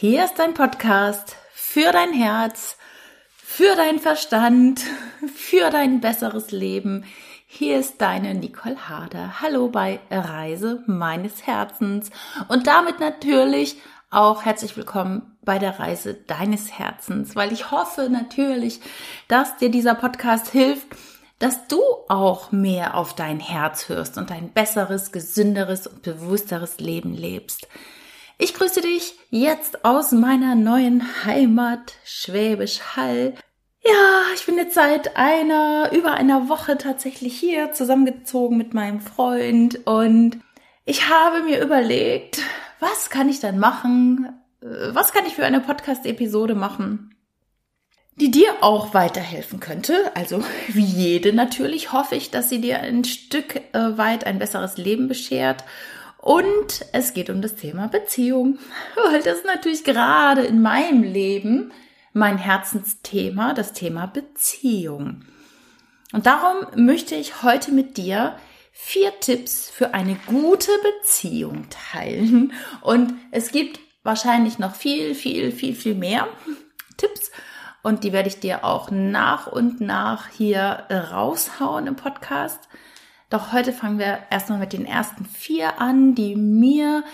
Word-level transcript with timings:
Hier 0.00 0.24
ist 0.24 0.38
dein 0.38 0.54
Podcast 0.54 1.36
für 1.52 1.92
dein 1.92 2.14
Herz, 2.14 2.78
für 3.36 3.76
dein 3.76 3.98
Verstand, 3.98 4.80
für 5.36 5.68
dein 5.68 6.00
besseres 6.00 6.52
Leben. 6.52 7.04
Hier 7.46 7.78
ist 7.78 8.00
deine 8.00 8.34
Nicole 8.34 8.88
Harder. 8.88 9.42
Hallo 9.42 9.68
bei 9.68 10.00
Reise 10.10 10.82
meines 10.86 11.46
Herzens 11.46 12.08
und 12.48 12.66
damit 12.66 12.98
natürlich 12.98 13.76
auch 14.08 14.46
herzlich 14.46 14.74
willkommen 14.74 15.36
bei 15.42 15.58
der 15.58 15.78
Reise 15.78 16.14
deines 16.14 16.78
Herzens, 16.78 17.36
weil 17.36 17.52
ich 17.52 17.70
hoffe 17.70 18.08
natürlich, 18.10 18.80
dass 19.28 19.58
dir 19.58 19.70
dieser 19.70 19.94
Podcast 19.94 20.48
hilft, 20.48 20.86
dass 21.40 21.68
du 21.68 21.82
auch 22.08 22.52
mehr 22.52 22.96
auf 22.96 23.14
dein 23.14 23.38
Herz 23.38 23.90
hörst 23.90 24.16
und 24.16 24.32
ein 24.32 24.48
besseres, 24.48 25.12
gesünderes 25.12 25.86
und 25.86 26.00
bewussteres 26.00 26.80
Leben 26.80 27.12
lebst. 27.12 27.68
Ich 28.42 28.54
grüße 28.54 28.80
dich 28.80 29.18
jetzt 29.28 29.84
aus 29.84 30.12
meiner 30.12 30.54
neuen 30.54 31.26
Heimat 31.26 31.92
Schwäbisch 32.06 32.80
Hall. 32.96 33.34
Ja, 33.84 34.22
ich 34.34 34.46
bin 34.46 34.56
jetzt 34.56 34.74
seit 34.74 35.14
einer, 35.18 35.92
über 35.92 36.14
einer 36.14 36.48
Woche 36.48 36.78
tatsächlich 36.78 37.38
hier 37.38 37.74
zusammengezogen 37.74 38.56
mit 38.56 38.72
meinem 38.72 39.02
Freund 39.02 39.86
und 39.86 40.40
ich 40.86 41.10
habe 41.10 41.42
mir 41.42 41.62
überlegt, 41.62 42.40
was 42.78 43.10
kann 43.10 43.28
ich 43.28 43.40
dann 43.40 43.58
machen? 43.58 44.32
Was 44.62 45.12
kann 45.12 45.26
ich 45.26 45.34
für 45.34 45.44
eine 45.44 45.60
Podcast-Episode 45.60 46.54
machen? 46.54 47.14
die 48.16 48.30
dir 48.30 48.52
auch 48.60 48.92
weiterhelfen 48.92 49.60
könnte. 49.60 50.12
Also 50.14 50.44
wie 50.68 50.84
jede 50.84 51.32
natürlich 51.32 51.94
hoffe 51.94 52.16
ich, 52.16 52.30
dass 52.30 52.50
sie 52.50 52.60
dir 52.60 52.80
ein 52.80 53.04
Stück 53.04 53.56
äh, 53.72 53.96
weit 53.96 54.26
ein 54.26 54.38
besseres 54.38 54.76
Leben 54.76 55.08
beschert 55.08 55.64
und 56.20 56.84
es 56.92 57.14
geht 57.14 57.30
um 57.30 57.40
das 57.40 57.54
Thema 57.54 57.88
Beziehung, 57.88 58.58
weil 59.10 59.22
das 59.22 59.44
natürlich 59.44 59.84
gerade 59.84 60.42
in 60.42 60.60
meinem 60.60 61.02
Leben 61.02 61.72
mein 62.12 62.38
Herzensthema, 62.38 63.54
das 63.54 63.72
Thema 63.72 64.06
Beziehung. 64.06 65.24
Und 66.12 66.26
darum 66.26 66.66
möchte 66.74 67.14
ich 67.14 67.42
heute 67.42 67.70
mit 67.72 67.96
dir 67.96 68.36
vier 68.72 69.18
Tipps 69.20 69.70
für 69.70 69.94
eine 69.94 70.16
gute 70.26 70.72
Beziehung 70.82 71.66
teilen. 71.70 72.52
Und 72.80 73.14
es 73.30 73.52
gibt 73.52 73.78
wahrscheinlich 74.02 74.58
noch 74.58 74.74
viel, 74.74 75.14
viel, 75.14 75.52
viel, 75.52 75.74
viel 75.74 75.94
mehr 75.94 76.26
Tipps. 76.96 77.30
Und 77.82 78.04
die 78.04 78.12
werde 78.12 78.28
ich 78.28 78.40
dir 78.40 78.64
auch 78.64 78.90
nach 78.90 79.46
und 79.46 79.80
nach 79.80 80.28
hier 80.28 80.84
raushauen 80.90 81.86
im 81.86 81.96
Podcast. 81.96 82.68
Doch 83.30 83.52
heute 83.52 83.72
fangen 83.72 84.00
wir 84.00 84.18
erstmal 84.30 84.58
mit 84.58 84.72
den 84.72 84.84
ersten 84.84 85.24
vier 85.24 85.80
an, 85.80 86.14
die 86.16 86.34
mir 86.34 87.04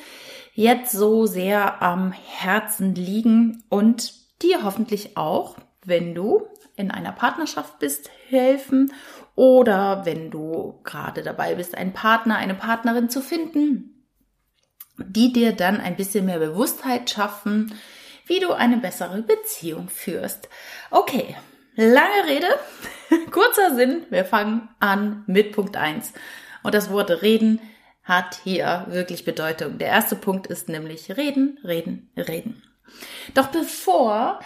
jetzt 0.55 0.92
so 0.92 1.27
sehr 1.27 1.83
am 1.83 2.12
Herzen 2.12 2.95
liegen 2.95 3.62
und 3.69 4.14
dir 4.42 4.64
hoffentlich 4.64 5.19
auch, 5.19 5.56
wenn 5.84 6.14
du 6.14 6.47
in 6.75 6.91
einer 6.91 7.12
Partnerschaft 7.12 7.78
bist, 7.78 8.11
helfen 8.28 8.92
oder 9.34 10.06
wenn 10.06 10.31
du 10.31 10.81
gerade 10.84 11.22
dabei 11.22 11.55
bist, 11.55 11.77
einen 11.77 11.92
Partner, 11.92 12.37
eine 12.37 12.55
Partnerin 12.55 13.11
zu 13.11 13.20
finden, 13.20 14.06
die 14.98 15.34
dir 15.34 15.53
dann 15.53 15.81
ein 15.81 15.97
bisschen 15.97 16.25
mehr 16.25 16.39
Bewusstheit 16.39 17.11
schaffen, 17.11 17.75
wie 18.27 18.41
du 18.41 18.53
eine 18.53 18.78
bessere 18.78 19.22
Beziehung 19.22 19.89
führst. 19.89 20.48
Okay, 20.91 21.37
Lange 21.78 22.27
Rede, 22.27 22.47
kurzer 23.31 23.75
Sinn, 23.75 24.05
wir 24.11 24.25
fangen 24.25 24.69
an 24.81 25.25
mit 25.27 25.53
Punkt 25.53 25.77
eins 25.77 26.12
Und 26.62 26.75
das 26.75 26.91
Wort 26.91 27.23
reden 27.23 27.61
hat 28.03 28.39
hier 28.45 28.87
wirklich 28.89 29.25
Bedeutung. 29.25 29.79
Der 29.79 29.89
erste 29.89 30.17
Punkt 30.17 30.47
ist 30.47 30.69
nämlich 30.69 31.17
reden, 31.17 31.59
reden, 31.65 32.11
reden. 32.17 32.62
Doch 33.34 33.49
bevor 33.49 34.41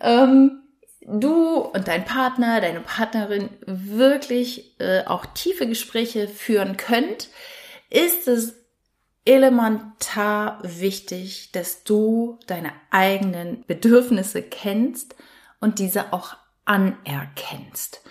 ähm, 0.00 0.62
du 1.00 1.60
und 1.60 1.88
dein 1.88 2.04
Partner, 2.04 2.60
deine 2.60 2.80
Partnerin 2.80 3.48
wirklich 3.66 4.78
äh, 4.78 5.04
auch 5.06 5.24
tiefe 5.26 5.66
Gespräche 5.66 6.28
führen 6.28 6.76
könnt, 6.76 7.28
ist 7.88 8.28
es 8.28 8.54
elementar 9.24 10.58
wichtig, 10.62 11.52
dass 11.52 11.84
du 11.84 12.38
deine 12.46 12.72
eigenen 12.90 13.64
Bedürfnisse 13.66 14.42
kennst 14.42 15.14
und 15.60 15.78
diese 15.78 16.12
auch 16.12 16.36
anerkennst. 16.68 18.02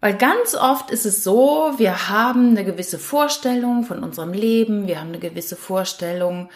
Weil 0.00 0.16
ganz 0.16 0.54
oft 0.54 0.90
ist 0.90 1.06
es 1.06 1.24
so, 1.24 1.72
wir 1.76 2.08
haben 2.08 2.50
eine 2.50 2.64
gewisse 2.64 2.98
Vorstellung 2.98 3.84
von 3.84 4.02
unserem 4.04 4.32
Leben, 4.32 4.86
wir 4.86 5.00
haben 5.00 5.08
eine 5.08 5.18
gewisse 5.18 5.56
Vorstellung 5.56 6.50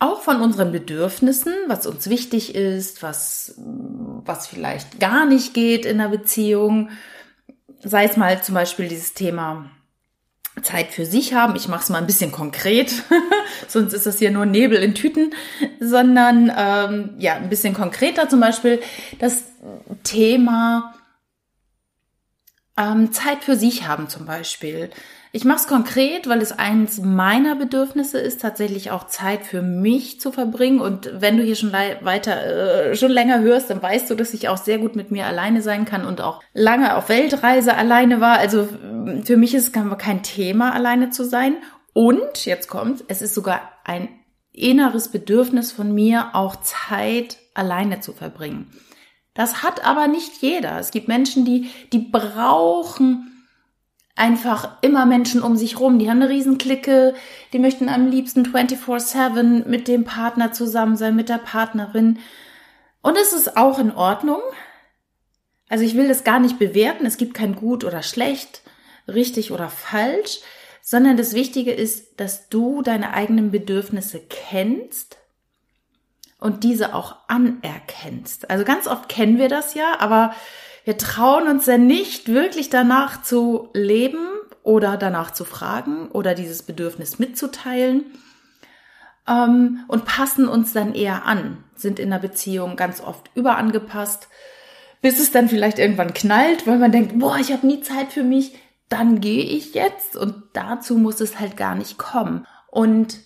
auch 0.00 0.22
von 0.22 0.40
unseren 0.40 0.70
Bedürfnissen, 0.70 1.54
was 1.66 1.86
uns 1.86 2.08
wichtig 2.08 2.54
ist, 2.54 3.02
was, 3.02 3.54
was 3.58 4.46
vielleicht 4.46 5.00
gar 5.00 5.26
nicht 5.26 5.54
geht 5.54 5.84
in 5.84 6.00
einer 6.00 6.10
Beziehung. 6.10 6.90
Sei 7.82 8.04
es 8.04 8.16
mal 8.16 8.42
zum 8.42 8.54
Beispiel 8.54 8.88
dieses 8.88 9.14
Thema 9.14 9.70
Zeit 10.62 10.88
für 10.92 11.06
sich 11.06 11.34
haben. 11.34 11.56
Ich 11.56 11.68
mache 11.68 11.82
es 11.82 11.88
mal 11.88 11.98
ein 11.98 12.06
bisschen 12.06 12.32
konkret, 12.32 12.92
sonst 13.68 13.92
ist 13.92 14.06
das 14.06 14.18
hier 14.18 14.30
nur 14.30 14.46
Nebel 14.46 14.82
in 14.82 14.94
Tüten, 14.94 15.34
sondern 15.80 16.52
ähm, 16.56 17.14
ja, 17.18 17.34
ein 17.34 17.48
bisschen 17.48 17.74
konkreter 17.74 18.28
zum 18.28 18.40
Beispiel 18.40 18.80
das 19.18 19.44
Thema 20.04 20.94
ähm, 22.76 23.12
Zeit 23.12 23.44
für 23.44 23.56
sich 23.56 23.86
haben 23.86 24.08
zum 24.08 24.24
Beispiel. 24.26 24.90
Ich 25.32 25.44
mache 25.44 25.58
es 25.58 25.66
konkret, 25.66 26.26
weil 26.28 26.40
es 26.40 26.52
eins 26.52 27.00
meiner 27.02 27.54
Bedürfnisse 27.54 28.18
ist, 28.18 28.40
tatsächlich 28.40 28.90
auch 28.90 29.06
Zeit 29.06 29.44
für 29.44 29.60
mich 29.60 30.20
zu 30.20 30.32
verbringen. 30.32 30.80
Und 30.80 31.10
wenn 31.20 31.36
du 31.36 31.42
hier 31.42 31.56
schon 31.56 31.72
weiter, 31.72 32.90
äh, 32.90 32.96
schon 32.96 33.10
länger 33.10 33.40
hörst, 33.40 33.68
dann 33.68 33.82
weißt 33.82 34.08
du, 34.08 34.14
dass 34.14 34.32
ich 34.32 34.48
auch 34.48 34.56
sehr 34.56 34.78
gut 34.78 34.96
mit 34.96 35.10
mir 35.10 35.26
alleine 35.26 35.60
sein 35.60 35.84
kann 35.84 36.06
und 36.06 36.22
auch 36.22 36.42
lange 36.54 36.96
auf 36.96 37.10
Weltreise 37.10 37.76
alleine 37.76 38.20
war. 38.20 38.38
Also 38.38 38.68
für 39.24 39.36
mich 39.36 39.54
ist 39.54 39.76
es 39.76 39.98
kein 39.98 40.22
Thema, 40.22 40.72
alleine 40.72 41.10
zu 41.10 41.24
sein. 41.24 41.56
Und 41.92 42.46
jetzt 42.46 42.68
kommt, 42.68 43.04
es 43.08 43.20
ist 43.20 43.34
sogar 43.34 43.60
ein 43.84 44.08
inneres 44.52 45.08
Bedürfnis 45.08 45.72
von 45.72 45.94
mir, 45.94 46.30
auch 46.32 46.56
Zeit 46.56 47.36
alleine 47.54 48.00
zu 48.00 48.12
verbringen. 48.12 48.70
Das 49.34 49.62
hat 49.62 49.84
aber 49.84 50.08
nicht 50.08 50.40
jeder. 50.40 50.78
Es 50.78 50.90
gibt 50.90 51.06
Menschen, 51.06 51.44
die, 51.44 51.70
die 51.92 51.98
brauchen 51.98 53.37
einfach 54.18 54.82
immer 54.82 55.06
Menschen 55.06 55.42
um 55.42 55.56
sich 55.56 55.78
rum. 55.80 55.98
Die 55.98 56.10
haben 56.10 56.20
eine 56.20 56.30
Riesenklicke, 56.30 57.14
die 57.52 57.58
möchten 57.58 57.88
am 57.88 58.08
liebsten 58.08 58.44
24-7 58.44 59.66
mit 59.66 59.88
dem 59.88 60.04
Partner 60.04 60.52
zusammen 60.52 60.96
sein, 60.96 61.16
mit 61.16 61.28
der 61.28 61.38
Partnerin. 61.38 62.18
Und 63.00 63.16
es 63.16 63.32
ist 63.32 63.56
auch 63.56 63.78
in 63.78 63.92
Ordnung. 63.94 64.40
Also 65.68 65.84
ich 65.84 65.96
will 65.96 66.08
das 66.08 66.24
gar 66.24 66.40
nicht 66.40 66.58
bewerten. 66.58 67.06
Es 67.06 67.16
gibt 67.16 67.34
kein 67.34 67.54
gut 67.54 67.84
oder 67.84 68.02
schlecht, 68.02 68.62
richtig 69.06 69.52
oder 69.52 69.68
falsch, 69.68 70.40
sondern 70.82 71.16
das 71.16 71.34
Wichtige 71.34 71.72
ist, 71.72 72.20
dass 72.20 72.48
du 72.48 72.82
deine 72.82 73.12
eigenen 73.12 73.50
Bedürfnisse 73.50 74.20
kennst 74.28 75.18
und 76.40 76.64
diese 76.64 76.94
auch 76.94 77.16
anerkennst. 77.28 78.50
Also 78.50 78.64
ganz 78.64 78.86
oft 78.86 79.08
kennen 79.08 79.38
wir 79.38 79.48
das 79.48 79.74
ja, 79.74 79.98
aber 79.98 80.34
wir 80.88 80.96
trauen 80.96 81.48
uns 81.48 81.66
ja 81.66 81.76
nicht 81.76 82.28
wirklich 82.28 82.70
danach 82.70 83.22
zu 83.22 83.68
leben 83.74 84.26
oder 84.62 84.96
danach 84.96 85.32
zu 85.32 85.44
fragen 85.44 86.08
oder 86.08 86.34
dieses 86.34 86.62
Bedürfnis 86.62 87.18
mitzuteilen 87.18 88.06
ähm, 89.28 89.84
und 89.86 90.06
passen 90.06 90.48
uns 90.48 90.72
dann 90.72 90.94
eher 90.94 91.26
an, 91.26 91.62
sind 91.74 91.98
in 91.98 92.08
der 92.08 92.20
Beziehung 92.20 92.76
ganz 92.76 93.02
oft 93.02 93.30
überangepasst, 93.34 94.28
bis 95.02 95.20
es 95.20 95.30
dann 95.30 95.50
vielleicht 95.50 95.78
irgendwann 95.78 96.14
knallt, 96.14 96.66
weil 96.66 96.78
man 96.78 96.90
denkt, 96.90 97.18
boah, 97.18 97.36
ich 97.36 97.52
habe 97.52 97.66
nie 97.66 97.82
Zeit 97.82 98.10
für 98.10 98.22
mich, 98.22 98.56
dann 98.88 99.20
gehe 99.20 99.44
ich 99.44 99.74
jetzt 99.74 100.16
und 100.16 100.42
dazu 100.54 100.96
muss 100.96 101.20
es 101.20 101.38
halt 101.38 101.58
gar 101.58 101.74
nicht 101.74 101.98
kommen. 101.98 102.46
Und 102.70 103.18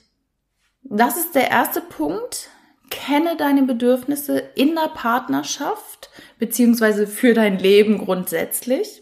das 0.83 1.17
ist 1.17 1.37
der 1.37 1.53
erste 1.53 1.81
Punkt, 1.81 2.49
kenne 2.93 3.37
deine 3.37 3.63
Bedürfnisse 3.63 4.39
in 4.55 4.75
der 4.75 4.89
Partnerschaft 4.89 6.11
beziehungsweise 6.39 7.07
für 7.07 7.33
dein 7.33 7.59
Leben 7.59 7.99
grundsätzlich. 7.99 9.01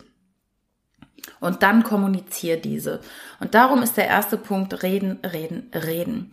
Und 1.40 1.62
dann 1.62 1.82
kommuniziere 1.82 2.58
diese. 2.58 3.00
Und 3.40 3.54
darum 3.54 3.82
ist 3.82 3.96
der 3.96 4.06
erste 4.06 4.36
Punkt 4.36 4.82
reden, 4.82 5.18
reden, 5.24 5.70
reden. 5.74 6.30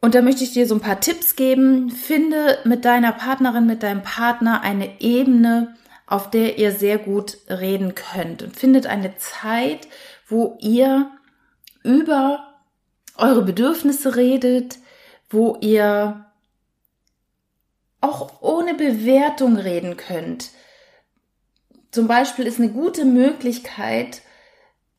Und 0.00 0.14
da 0.14 0.22
möchte 0.22 0.44
ich 0.44 0.52
dir 0.52 0.66
so 0.66 0.76
ein 0.76 0.80
paar 0.80 1.00
Tipps 1.00 1.34
geben. 1.34 1.90
Finde 1.90 2.58
mit 2.64 2.84
deiner 2.84 3.12
Partnerin, 3.12 3.66
mit 3.66 3.82
deinem 3.82 4.02
Partner 4.02 4.60
eine 4.60 5.00
Ebene, 5.00 5.74
auf 6.06 6.30
der 6.30 6.58
ihr 6.58 6.72
sehr 6.72 6.98
gut 6.98 7.38
reden 7.48 7.94
könnt. 7.94 8.42
Und 8.42 8.56
findet 8.56 8.86
eine 8.86 9.16
Zeit, 9.16 9.88
wo 10.28 10.56
ihr 10.60 11.10
über 11.82 12.54
eure 13.16 13.42
Bedürfnisse 13.42 14.14
redet, 14.14 14.78
wo 15.30 15.56
ihr 15.60 16.24
auch 18.00 18.40
ohne 18.42 18.74
Bewertung 18.74 19.56
reden 19.56 19.96
könnt. 19.96 20.50
Zum 21.90 22.06
Beispiel 22.06 22.46
ist 22.46 22.60
eine 22.60 22.70
gute 22.70 23.04
Möglichkeit, 23.04 24.22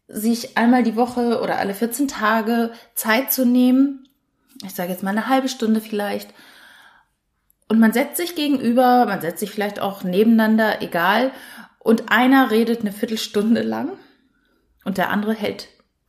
sich 0.07 0.57
einmal 0.57 0.83
die 0.83 0.95
Woche 0.95 1.39
oder 1.41 1.59
alle 1.59 1.73
14 1.73 2.07
Tage 2.07 2.71
Zeit 2.95 3.31
zu 3.31 3.45
nehmen 3.45 4.09
ich 4.65 4.73
sage 4.73 4.91
jetzt 4.91 5.03
mal 5.03 5.11
eine 5.11 5.27
halbe 5.27 5.49
Stunde 5.49 5.81
vielleicht. 5.81 6.33
Und 7.67 7.79
man 7.79 7.93
setzt 7.93 8.17
sich 8.17 8.35
gegenüber, 8.35 9.05
man 9.05 9.21
setzt 9.21 9.39
sich 9.39 9.51
vielleicht 9.51 9.79
auch 9.79 10.03
nebeneinander, 10.03 10.81
egal. 10.81 11.31
Und 11.79 12.11
einer 12.11 12.51
redet 12.51 12.81
eine 12.81 12.91
Viertelstunde 12.91 13.61
lang 13.61 13.97
und 14.83 14.97
der 14.97 15.11
andere 15.11 15.33
hält 15.33 15.67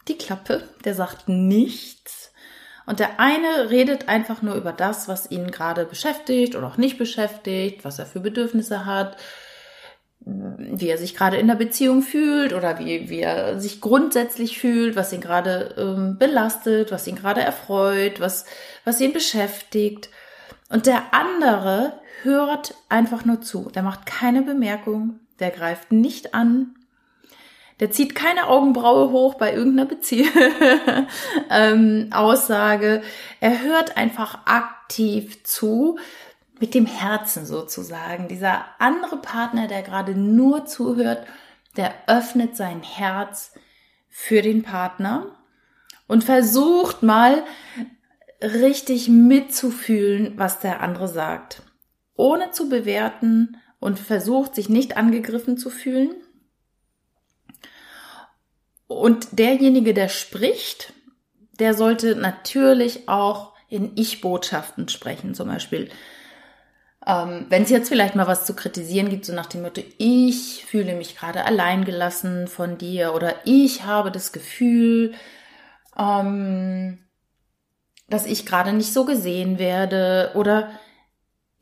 die 0.09 0.19
Klappe, 0.19 0.69
der 0.85 0.95
sagt 0.95 1.29
nichts. 1.29 2.20
Und 2.87 3.01
der 3.01 3.21
eine 3.21 3.71
redet 3.71 4.09
einfach 4.09 4.43
nur 4.43 4.55
über 4.55 4.73
das, 4.73 5.09
was 5.09 5.31
ihn 5.31 5.51
gerade 5.51 5.85
beschäftigt 5.85 6.57
oder 6.57 6.67
auch 6.67 6.77
nicht 6.77 6.99
beschäftigt, 6.99 7.85
was 7.85 7.99
er 7.99 8.07
für 8.07 8.21
Bedürfnisse 8.21 8.85
hat, 8.87 9.17
wie 10.21 10.89
er 10.89 10.99
sich 10.99 11.15
gerade 11.17 11.39
in 11.39 11.47
der 11.47 11.55
Beziehung 11.55 12.03
fühlt 12.03 12.53
oder 12.53 12.79
wie, 12.79 13.09
wie 13.09 13.21
er 13.21 13.59
sich 13.59 13.81
grundsätzlich 13.81 14.59
fühlt, 14.59 14.97
was 14.97 15.13
ihn 15.13 15.21
gerade 15.21 15.75
ähm, 15.79 16.19
belastet, 16.19 16.93
was 16.93 17.07
ihn 17.07 17.17
gerade 17.17 17.41
erfreut, 17.41 18.21
was, 18.21 18.45
was 18.85 19.01
ihn 19.01 19.13
beschäftigt. 19.13 20.11
Und 20.69 20.87
der 20.87 21.13
andere 21.13 21.95
hört 22.23 22.75
einfach 22.89 23.25
nur 23.25 23.41
zu. 23.41 23.71
Der 23.75 23.83
macht 23.83 24.05
keine 24.05 24.43
Bemerkung, 24.43 25.21
der 25.39 25.51
greift 25.51 25.91
nicht 25.91 26.35
an, 26.35 26.75
der 27.81 27.91
zieht 27.91 28.15
keine 28.15 28.49
Augenbraue 28.49 29.11
hoch 29.11 29.35
bei 29.35 29.53
irgendeiner 29.55 29.89
Beziehung, 29.89 30.31
ähm, 31.51 32.11
Aussage. 32.13 33.03
Er 33.41 33.63
hört 33.63 33.97
einfach 33.97 34.47
aktiv 34.47 35.43
zu, 35.45 35.99
mit 36.61 36.75
dem 36.75 36.87
Herzen 36.87 37.47
sozusagen. 37.47 38.29
Dieser 38.29 38.67
andere 38.79 39.17
Partner, 39.17 39.67
der 39.67 39.83
gerade 39.83 40.15
nur 40.15 40.67
zuhört, 40.67 41.27
der 41.77 41.95
öffnet 42.07 42.55
sein 42.55 42.83
Herz 42.83 43.53
für 44.09 44.43
den 44.43 44.63
Partner 44.63 45.39
und 46.07 46.23
versucht 46.23 47.03
mal 47.03 47.43
richtig 48.43 49.09
mitzufühlen, 49.09 50.35
was 50.37 50.61
der 50.61 50.81
andere 50.81 51.09
sagt, 51.09 51.63
ohne 52.15 52.51
zu 52.51 52.69
bewerten 52.69 53.57
und 53.79 53.99
versucht 53.99 54.55
sich 54.55 54.69
nicht 54.69 54.97
angegriffen 54.97 55.57
zu 55.57 55.71
fühlen. 55.71 56.15
Und 58.91 59.39
derjenige, 59.39 59.95
der 59.95 60.09
spricht, 60.09 60.93
der 61.61 61.75
sollte 61.75 62.17
natürlich 62.17 63.09
auch 63.09 63.53
in 63.69 63.93
Ich-Botschaften 63.95 64.89
sprechen, 64.89 65.33
zum 65.33 65.47
Beispiel. 65.47 65.91
Ähm, 67.07 67.47
Wenn 67.51 67.63
es 67.63 67.71
jetzt 67.71 67.89
vielleicht 67.89 68.17
mal 68.17 68.27
was 68.27 68.45
zu 68.45 68.57
kritisieren 68.57 69.09
gibt, 69.09 69.27
so 69.27 69.33
nach 69.33 69.47
dem 69.47 69.63
Motto, 69.63 69.81
ich 69.99 70.65
fühle 70.67 70.97
mich 70.97 71.17
gerade 71.17 71.45
alleingelassen 71.45 72.49
von 72.49 72.79
dir 72.79 73.15
oder 73.15 73.37
ich 73.45 73.85
habe 73.85 74.11
das 74.11 74.33
Gefühl, 74.33 75.15
ähm, 75.97 76.99
dass 78.09 78.27
ich 78.27 78.45
gerade 78.45 78.73
nicht 78.73 78.93
so 78.93 79.05
gesehen 79.05 79.61
werde 79.61 80.33
oder 80.35 80.69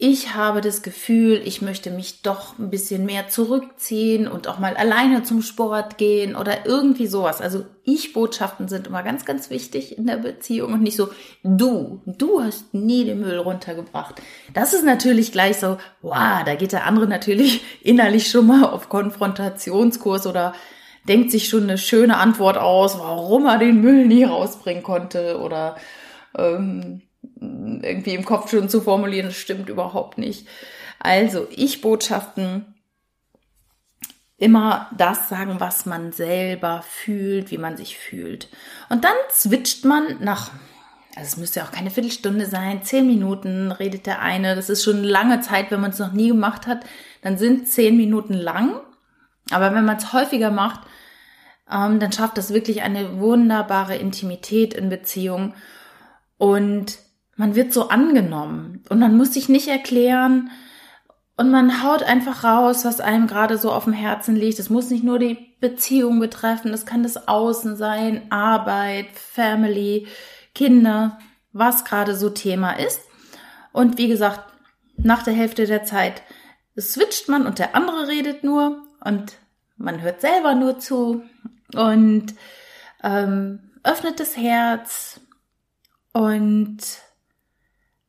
ich 0.01 0.33
habe 0.37 0.61
das 0.61 0.83
Gefühl, 0.83 1.43
ich 1.45 1.61
möchte 1.61 1.91
mich 1.91 2.23
doch 2.23 2.57
ein 2.57 2.71
bisschen 2.71 3.05
mehr 3.05 3.29
zurückziehen 3.29 4.29
und 4.29 4.47
auch 4.47 4.61
mal 4.61 4.77
alleine 4.77 5.25
zum 5.25 5.43
Sport 5.43 5.99
gehen 5.99 6.37
oder 6.37 6.67
irgendwie 6.67 7.09
sowas. 7.09 7.41
Also 7.41 7.67
Ich-Botschaften 7.83 8.69
sind 8.69 8.87
immer 8.87 9.03
ganz, 9.03 9.25
ganz 9.25 9.51
wichtig 9.51 9.99
in 9.99 10.07
der 10.07 10.19
Beziehung 10.19 10.73
und 10.73 10.83
nicht 10.83 10.95
so, 10.95 11.09
du, 11.43 12.01
du 12.07 12.41
hast 12.41 12.73
nie 12.75 13.07
den 13.07 13.19
Müll 13.19 13.39
runtergebracht. 13.39 14.23
Das 14.55 14.73
ist 14.73 14.85
natürlich 14.85 15.33
gleich 15.33 15.57
so, 15.57 15.79
wow, 16.01 16.45
da 16.47 16.55
geht 16.55 16.71
der 16.71 16.87
andere 16.87 17.09
natürlich 17.09 17.63
innerlich 17.83 18.31
schon 18.31 18.47
mal 18.47 18.67
auf 18.67 18.89
Konfrontationskurs 18.89 20.29
oder 20.29 20.55
denkt 21.09 21.33
sich 21.33 21.49
schon 21.49 21.65
eine 21.65 21.77
schöne 21.77 22.19
Antwort 22.19 22.57
aus, 22.57 23.01
warum 23.01 23.47
er 23.47 23.59
den 23.59 23.81
Müll 23.81 24.07
nie 24.07 24.23
rausbringen 24.23 24.85
konnte 24.85 25.41
oder 25.41 25.75
ähm, 26.37 27.03
irgendwie 27.41 28.15
im 28.15 28.25
Kopf 28.25 28.51
schon 28.51 28.69
zu 28.69 28.81
formulieren, 28.81 29.27
das 29.27 29.37
stimmt 29.37 29.69
überhaupt 29.69 30.19
nicht. 30.19 30.47
Also 30.99 31.47
Ich-Botschaften 31.51 32.75
immer 34.37 34.89
das 34.97 35.29
sagen, 35.29 35.57
was 35.59 35.85
man 35.85 36.13
selber 36.13 36.85
fühlt, 36.89 37.51
wie 37.51 37.59
man 37.59 37.77
sich 37.77 37.99
fühlt. 37.99 38.49
Und 38.89 39.05
dann 39.05 39.17
switcht 39.31 39.85
man 39.85 40.17
nach, 40.21 40.53
also 41.17 41.27
es 41.27 41.37
müsste 41.37 41.61
ja 41.61 41.67
auch 41.67 41.73
keine 41.73 41.91
Viertelstunde 41.91 42.47
sein, 42.47 42.83
zehn 42.83 43.07
Minuten 43.07 43.73
redet 43.73 44.07
der 44.07 44.23
eine. 44.23 44.55
Das 44.55 44.71
ist 44.71 44.85
schon 44.85 45.03
lange 45.03 45.41
Zeit, 45.41 45.71
wenn 45.71 45.81
man 45.81 45.91
es 45.91 45.99
noch 45.99 46.13
nie 46.13 46.29
gemacht 46.29 46.67
hat, 46.67 46.85
dann 47.23 47.37
sind 47.37 47.69
zehn 47.69 47.97
Minuten 47.97 48.35
lang. 48.35 48.81
Aber 49.51 49.75
wenn 49.75 49.85
man 49.85 49.97
es 49.97 50.13
häufiger 50.13 50.51
macht, 50.51 50.81
ähm, 51.71 51.99
dann 51.99 52.13
schafft 52.13 52.39
das 52.39 52.55
wirklich 52.55 52.83
eine 52.83 53.19
wunderbare 53.19 53.97
Intimität 53.97 54.73
in 54.75 54.89
Beziehung. 54.89 55.55
Und 56.37 56.99
man 57.39 57.55
wird 57.55 57.73
so 57.73 57.89
angenommen 57.89 58.83
und 58.91 58.99
man 58.99 59.17
muss 59.17 59.33
sich 59.33 59.49
nicht 59.49 59.69
erklären 59.69 60.51
und 61.37 61.53
man 61.53 61.85
haut 61.85 62.03
einfach 62.03 62.43
raus, 62.43 62.85
was 62.85 63.01
einem 63.01 63.29
gerade 63.29 63.59
so 63.59 63.71
auf 63.71 63.85
dem 63.85 63.93
Herzen 63.93 64.35
liegt. 64.35 64.59
Es 64.59 64.71
muss 64.71 64.91
nicht 64.91 65.05
nur 65.05 65.21
die 65.21 65.55
Beziehung 65.61 66.19
betreffen, 66.19 66.73
es 66.73 66.85
kann 66.85 67.05
das 67.05 67.29
Außen 67.29 67.77
sein, 67.77 68.27
Arbeit, 68.31 69.07
Family, 69.15 70.09
Kinder, 70.53 71.19
was 71.53 71.85
gerade 71.85 72.17
so 72.17 72.29
Thema 72.29 72.73
ist. 72.73 73.03
Und 73.73 73.99
wie 73.99 74.09
gesagt, 74.09 74.41
nach 74.97 75.23
der 75.23 75.35
Hälfte 75.35 75.65
der 75.67 75.85
Zeit 75.85 76.23
switcht 76.77 77.29
man 77.29 77.47
und 77.47 77.61
der 77.61 77.77
andere 77.77 78.09
redet 78.09 78.43
nur 78.43 78.83
und 79.05 79.35
man 79.77 80.03
hört 80.03 80.21
selber 80.21 80.57
nur 80.57 80.81
zu 80.81 81.23
und 81.73 82.35
ähm, 83.05 83.71
öffnet 83.85 84.19
das 84.19 84.37
Herz 84.37 85.21
und 86.13 86.79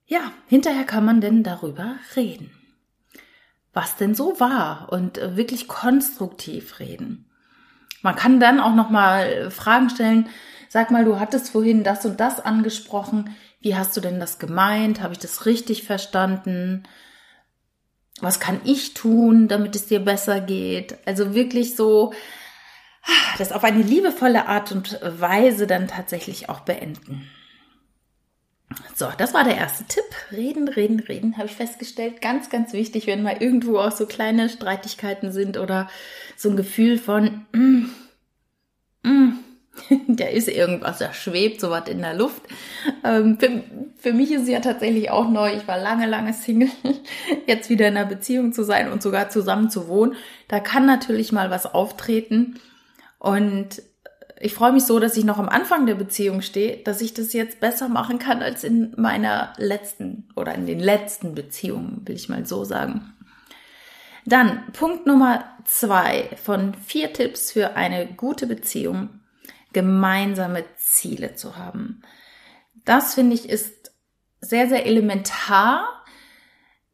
ja, 0.10 0.32
hinterher 0.48 0.86
kann 0.86 1.06
man 1.06 1.22
denn 1.22 1.44
darüber 1.44 1.96
reden. 2.16 2.50
Was 3.74 3.96
denn 3.96 4.16
so 4.16 4.40
war 4.40 4.92
und 4.92 5.20
äh, 5.20 5.38
wirklich 5.38 5.68
konstruktiv 5.68 6.80
reden. 6.80 7.30
Man 8.02 8.16
kann 8.16 8.40
dann 8.40 8.60
auch 8.60 8.74
noch 8.74 8.90
mal 8.90 9.52
Fragen 9.52 9.92
stellen. 9.92 10.28
Sag 10.68 10.90
mal, 10.90 11.06
du 11.06 11.20
hattest 11.20 11.52
vorhin 11.52 11.84
das 11.84 12.06
und 12.06 12.20
das 12.20 12.40
angesprochen. 12.40 13.36
Wie 13.62 13.76
hast 13.76 13.96
du 13.96 14.02
denn 14.02 14.20
das 14.20 14.40
gemeint? 14.40 15.02
Habe 15.02 15.14
ich 15.14 15.20
das 15.20 15.46
richtig 15.46 15.84
verstanden? 15.84 16.84
Was 18.20 18.40
kann 18.40 18.62
ich 18.64 18.96
tun, 18.96 19.48
damit 19.48 19.76
es 19.76 19.86
dir 19.86 20.00
besser 20.00 20.42
geht? 20.42 20.98
Also 21.06 21.36
wirklich 21.36 21.76
so, 21.76 22.14
ah, 23.04 23.38
das 23.38 23.52
auf 23.52 23.64
eine 23.64 23.84
liebevolle 23.84 24.48
Art 24.48 24.72
und 24.72 25.00
Weise 25.04 25.68
dann 25.68 25.88
tatsächlich 25.88 26.50
auch 26.50 26.62
beenden. 26.62 27.30
So, 28.94 29.08
das 29.18 29.34
war 29.34 29.44
der 29.44 29.58
erste 29.58 29.84
Tipp. 29.86 30.04
Reden, 30.32 30.68
reden, 30.68 31.00
reden, 31.00 31.38
habe 31.38 31.48
ich 31.48 31.56
festgestellt. 31.56 32.22
Ganz, 32.22 32.50
ganz 32.50 32.74
wichtig, 32.74 33.08
wenn 33.08 33.24
mal 33.24 33.38
irgendwo 33.40 33.78
auch 33.78 33.92
so 33.92 34.06
kleine 34.06 34.50
Streitigkeiten 34.50 35.32
sind 35.32 35.58
oder 35.58 35.90
so 36.36 36.50
ein 36.50 36.56
Gefühl 36.56 36.98
von, 36.98 37.46
mm, 37.52 37.90
mm, 39.04 39.40
da 40.08 40.26
ist 40.28 40.48
irgendwas, 40.48 41.00
da 41.00 41.14
schwebt 41.14 41.62
sowas 41.62 41.88
in 41.88 42.02
der 42.02 42.14
Luft. 42.14 42.44
Ähm, 43.04 43.38
für, 43.40 43.64
für 43.98 44.14
mich 44.14 44.32
ist 44.32 44.44
es 44.44 44.50
ja 44.50 44.60
tatsächlich 44.60 45.10
auch 45.10 45.30
neu. 45.30 45.54
Ich 45.56 45.68
war 45.68 45.80
lange, 45.80 46.06
lange 46.06 46.34
Single. 46.34 46.70
Jetzt 47.48 47.70
wieder 47.70 47.88
in 47.88 47.98
einer 47.98 48.06
Beziehung 48.06 48.54
zu 48.54 48.64
sein 48.64 48.92
und 48.92 49.02
sogar 49.02 49.30
zusammen 49.30 49.70
zu 49.70 49.88
wohnen. 49.88 50.16
Da 50.48 50.60
kann 50.60 50.86
natürlich 50.86 51.32
mal 51.32 51.50
was 51.50 51.66
auftreten. 51.66 52.60
Und 53.18 53.82
ich 54.40 54.54
freue 54.54 54.72
mich 54.72 54.86
so, 54.86 55.00
dass 55.00 55.18
ich 55.18 55.26
noch 55.26 55.38
am 55.38 55.50
Anfang 55.50 55.86
der 55.86 55.96
Beziehung 55.96 56.42
stehe, 56.42 56.78
dass 56.84 57.02
ich 57.02 57.14
das 57.14 57.34
jetzt 57.34 57.60
besser 57.60 57.90
machen 57.90 58.20
kann 58.20 58.42
als 58.42 58.64
in 58.64 58.94
meiner 58.96 59.54
letzten 59.58 60.30
oder 60.36 60.56
in 60.56 60.66
den 60.66 60.80
letzten 60.80 61.36
Beziehungen, 61.36 62.08
will 62.08 62.16
ich 62.16 62.30
mal 62.30 62.46
so 62.46 62.64
sagen. 62.64 63.14
Dann 64.26 64.72
Punkt 64.72 65.06
Nummer 65.06 65.44
zwei 65.66 66.30
von 66.42 66.74
vier 66.74 67.12
Tipps 67.14 67.52
für 67.52 67.76
eine 67.76 68.08
gute 68.08 68.48
Beziehung, 68.48 69.10
gemeinsame 69.74 70.64
Ziele 70.78 71.36
zu 71.36 71.58
haben. 71.58 72.02
Das 72.86 73.16
finde 73.16 73.36
ich 73.36 73.50
ist 73.50 73.92
sehr, 74.40 74.70
sehr 74.70 74.86
elementar, 74.86 76.04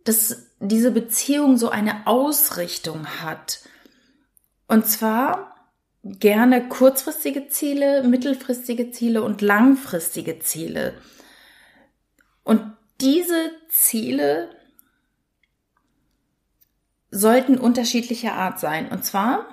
dass 0.04 0.52
diese 0.60 0.92
Beziehung 0.92 1.58
so 1.58 1.70
eine 1.70 2.08
Ausrichtung 2.08 3.06
hat. 3.22 3.60
Und 4.68 4.88
zwar 4.88 5.55
gerne 6.06 6.70
kurzfristige 6.70 7.48
Ziele, 7.48 8.04
mittelfristige 8.04 8.92
Ziele 8.92 9.24
und 9.24 9.42
langfristige 9.42 10.40
Ziele. 10.40 10.94
Und 12.44 12.62
diese 13.02 13.52
Ziele 13.70 14.50
sollten 17.10 17.58
unterschiedlicher 17.58 18.34
Art 18.34 18.60
sein. 18.60 18.88
Und 18.90 19.04
zwar 19.04 19.48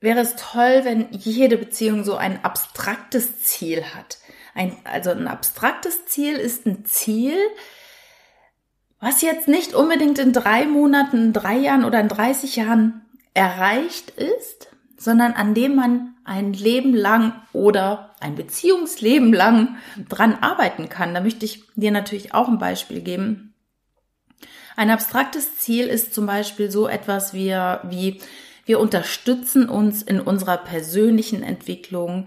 wäre 0.00 0.20
es 0.20 0.36
toll, 0.36 0.82
wenn 0.84 1.08
jede 1.10 1.58
Beziehung 1.58 2.04
so 2.04 2.16
ein 2.16 2.44
abstraktes 2.44 3.42
Ziel 3.42 3.84
hat. 3.84 4.18
Ein, 4.54 4.76
also 4.84 5.10
ein 5.10 5.26
abstraktes 5.26 6.06
Ziel 6.06 6.36
ist 6.36 6.66
ein 6.66 6.84
Ziel, 6.84 7.36
was 9.00 9.22
jetzt 9.22 9.48
nicht 9.48 9.74
unbedingt 9.74 10.18
in 10.20 10.32
drei 10.32 10.66
Monaten, 10.66 11.26
in 11.26 11.32
drei 11.32 11.56
Jahren 11.56 11.84
oder 11.84 12.00
in 12.00 12.08
30 12.08 12.56
Jahren 12.56 13.04
erreicht 13.34 14.10
ist, 14.10 14.67
sondern 14.98 15.32
an 15.32 15.54
dem 15.54 15.74
man 15.74 16.14
ein 16.24 16.52
Leben 16.52 16.92
lang 16.92 17.32
oder 17.52 18.10
ein 18.20 18.34
Beziehungsleben 18.34 19.32
lang 19.32 19.76
dran 20.08 20.36
arbeiten 20.40 20.88
kann. 20.88 21.14
Da 21.14 21.20
möchte 21.20 21.46
ich 21.46 21.62
dir 21.74 21.90
natürlich 21.90 22.34
auch 22.34 22.48
ein 22.48 22.58
Beispiel 22.58 23.00
geben. 23.00 23.54
Ein 24.76 24.90
abstraktes 24.90 25.56
Ziel 25.56 25.86
ist 25.86 26.12
zum 26.12 26.26
Beispiel 26.26 26.70
so 26.70 26.86
etwas 26.86 27.32
wie, 27.32 27.50
wie 27.84 28.20
wir 28.66 28.80
unterstützen 28.80 29.68
uns 29.68 30.02
in 30.02 30.20
unserer 30.20 30.58
persönlichen 30.58 31.42
Entwicklung. 31.42 32.26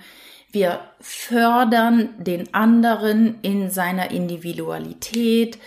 Wir 0.52 0.80
fördern 1.00 2.10
den 2.18 2.54
anderen 2.54 3.40
in 3.42 3.70
seiner 3.70 4.12
Individualität. 4.12 5.60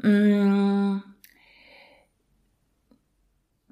Mm, 0.00 0.98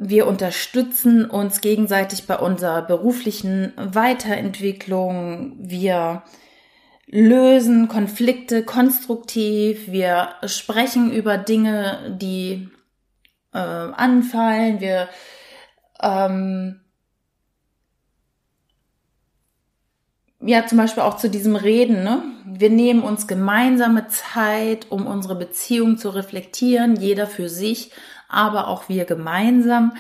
wir 0.09 0.27
unterstützen 0.27 1.25
uns 1.29 1.61
gegenseitig 1.61 2.27
bei 2.27 2.37
unserer 2.39 2.83
beruflichen 2.83 3.73
Weiterentwicklung. 3.77 5.57
Wir 5.59 6.23
lösen 7.07 7.89
Konflikte 7.89 8.65
konstruktiv. 8.65 9.91
Wir 9.91 10.35
sprechen 10.47 11.13
über 11.13 11.39
Dinge, 11.39 12.17
die 12.21 12.69
äh, 13.53 13.59
anfallen. 13.59 14.81
Wir 14.81 15.09
ähm, 16.01 16.81
ja, 20.41 20.67
zum 20.67 20.79
Beispiel 20.79 21.03
auch 21.05 21.17
zu 21.17 21.31
diesem 21.31 21.55
Reden, 21.55 22.03
ne? 22.03 22.25
Wir 22.45 22.71
nehmen 22.71 23.03
uns 23.03 23.29
gemeinsame 23.29 24.09
Zeit, 24.09 24.91
um 24.91 25.07
unsere 25.07 25.37
Beziehung 25.37 25.97
zu 25.99 26.11
reflektieren, 26.11 26.97
jeder 26.97 27.27
für 27.27 27.49
sich 27.49 27.93
aber 28.33 28.69
auch 28.69 28.89
wir 28.89 29.05
gemeinsam. 29.05 29.93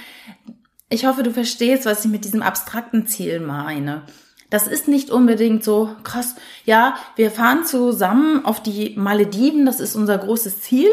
Ich 0.88 1.06
hoffe, 1.06 1.22
du 1.22 1.30
verstehst, 1.32 1.86
was 1.86 2.04
ich 2.04 2.10
mit 2.10 2.24
diesem 2.24 2.42
abstrakten 2.42 3.06
Ziel 3.06 3.40
meine. 3.40 4.02
Das 4.50 4.66
ist 4.66 4.86
nicht 4.86 5.10
unbedingt 5.10 5.64
so 5.64 5.96
krass. 6.02 6.34
Ja, 6.64 6.96
wir 7.16 7.30
fahren 7.30 7.64
zusammen 7.64 8.44
auf 8.44 8.62
die 8.62 8.94
Malediven, 8.96 9.64
das 9.64 9.80
ist 9.80 9.96
unser 9.96 10.18
großes 10.18 10.60
Ziel. 10.60 10.90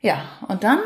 Ja, 0.00 0.24
und 0.48 0.64
dann 0.64 0.80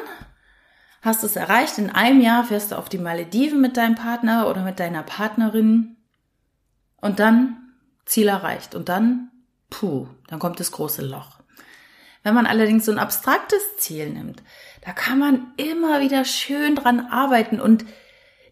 hast 1.00 1.22
du 1.22 1.26
es 1.26 1.36
erreicht. 1.36 1.78
In 1.78 1.90
einem 1.90 2.20
Jahr 2.20 2.44
fährst 2.44 2.72
du 2.72 2.76
auf 2.76 2.88
die 2.88 2.98
Malediven 2.98 3.60
mit 3.60 3.76
deinem 3.76 3.94
Partner 3.94 4.48
oder 4.48 4.62
mit 4.62 4.80
deiner 4.80 5.02
Partnerin. 5.02 5.96
Und 7.00 7.18
dann 7.18 7.56
Ziel 8.04 8.28
erreicht. 8.28 8.74
Und 8.74 8.88
dann, 8.88 9.30
puh, 9.70 10.08
dann 10.28 10.38
kommt 10.38 10.60
das 10.60 10.72
große 10.72 11.02
Loch. 11.02 11.40
Wenn 12.22 12.34
man 12.34 12.46
allerdings 12.46 12.86
so 12.86 12.92
ein 12.92 12.98
abstraktes 12.98 13.76
Ziel 13.76 14.10
nimmt, 14.10 14.42
da 14.84 14.92
kann 14.92 15.18
man 15.18 15.52
immer 15.56 16.00
wieder 16.00 16.24
schön 16.24 16.76
dran 16.76 17.00
arbeiten 17.00 17.60
und 17.60 17.84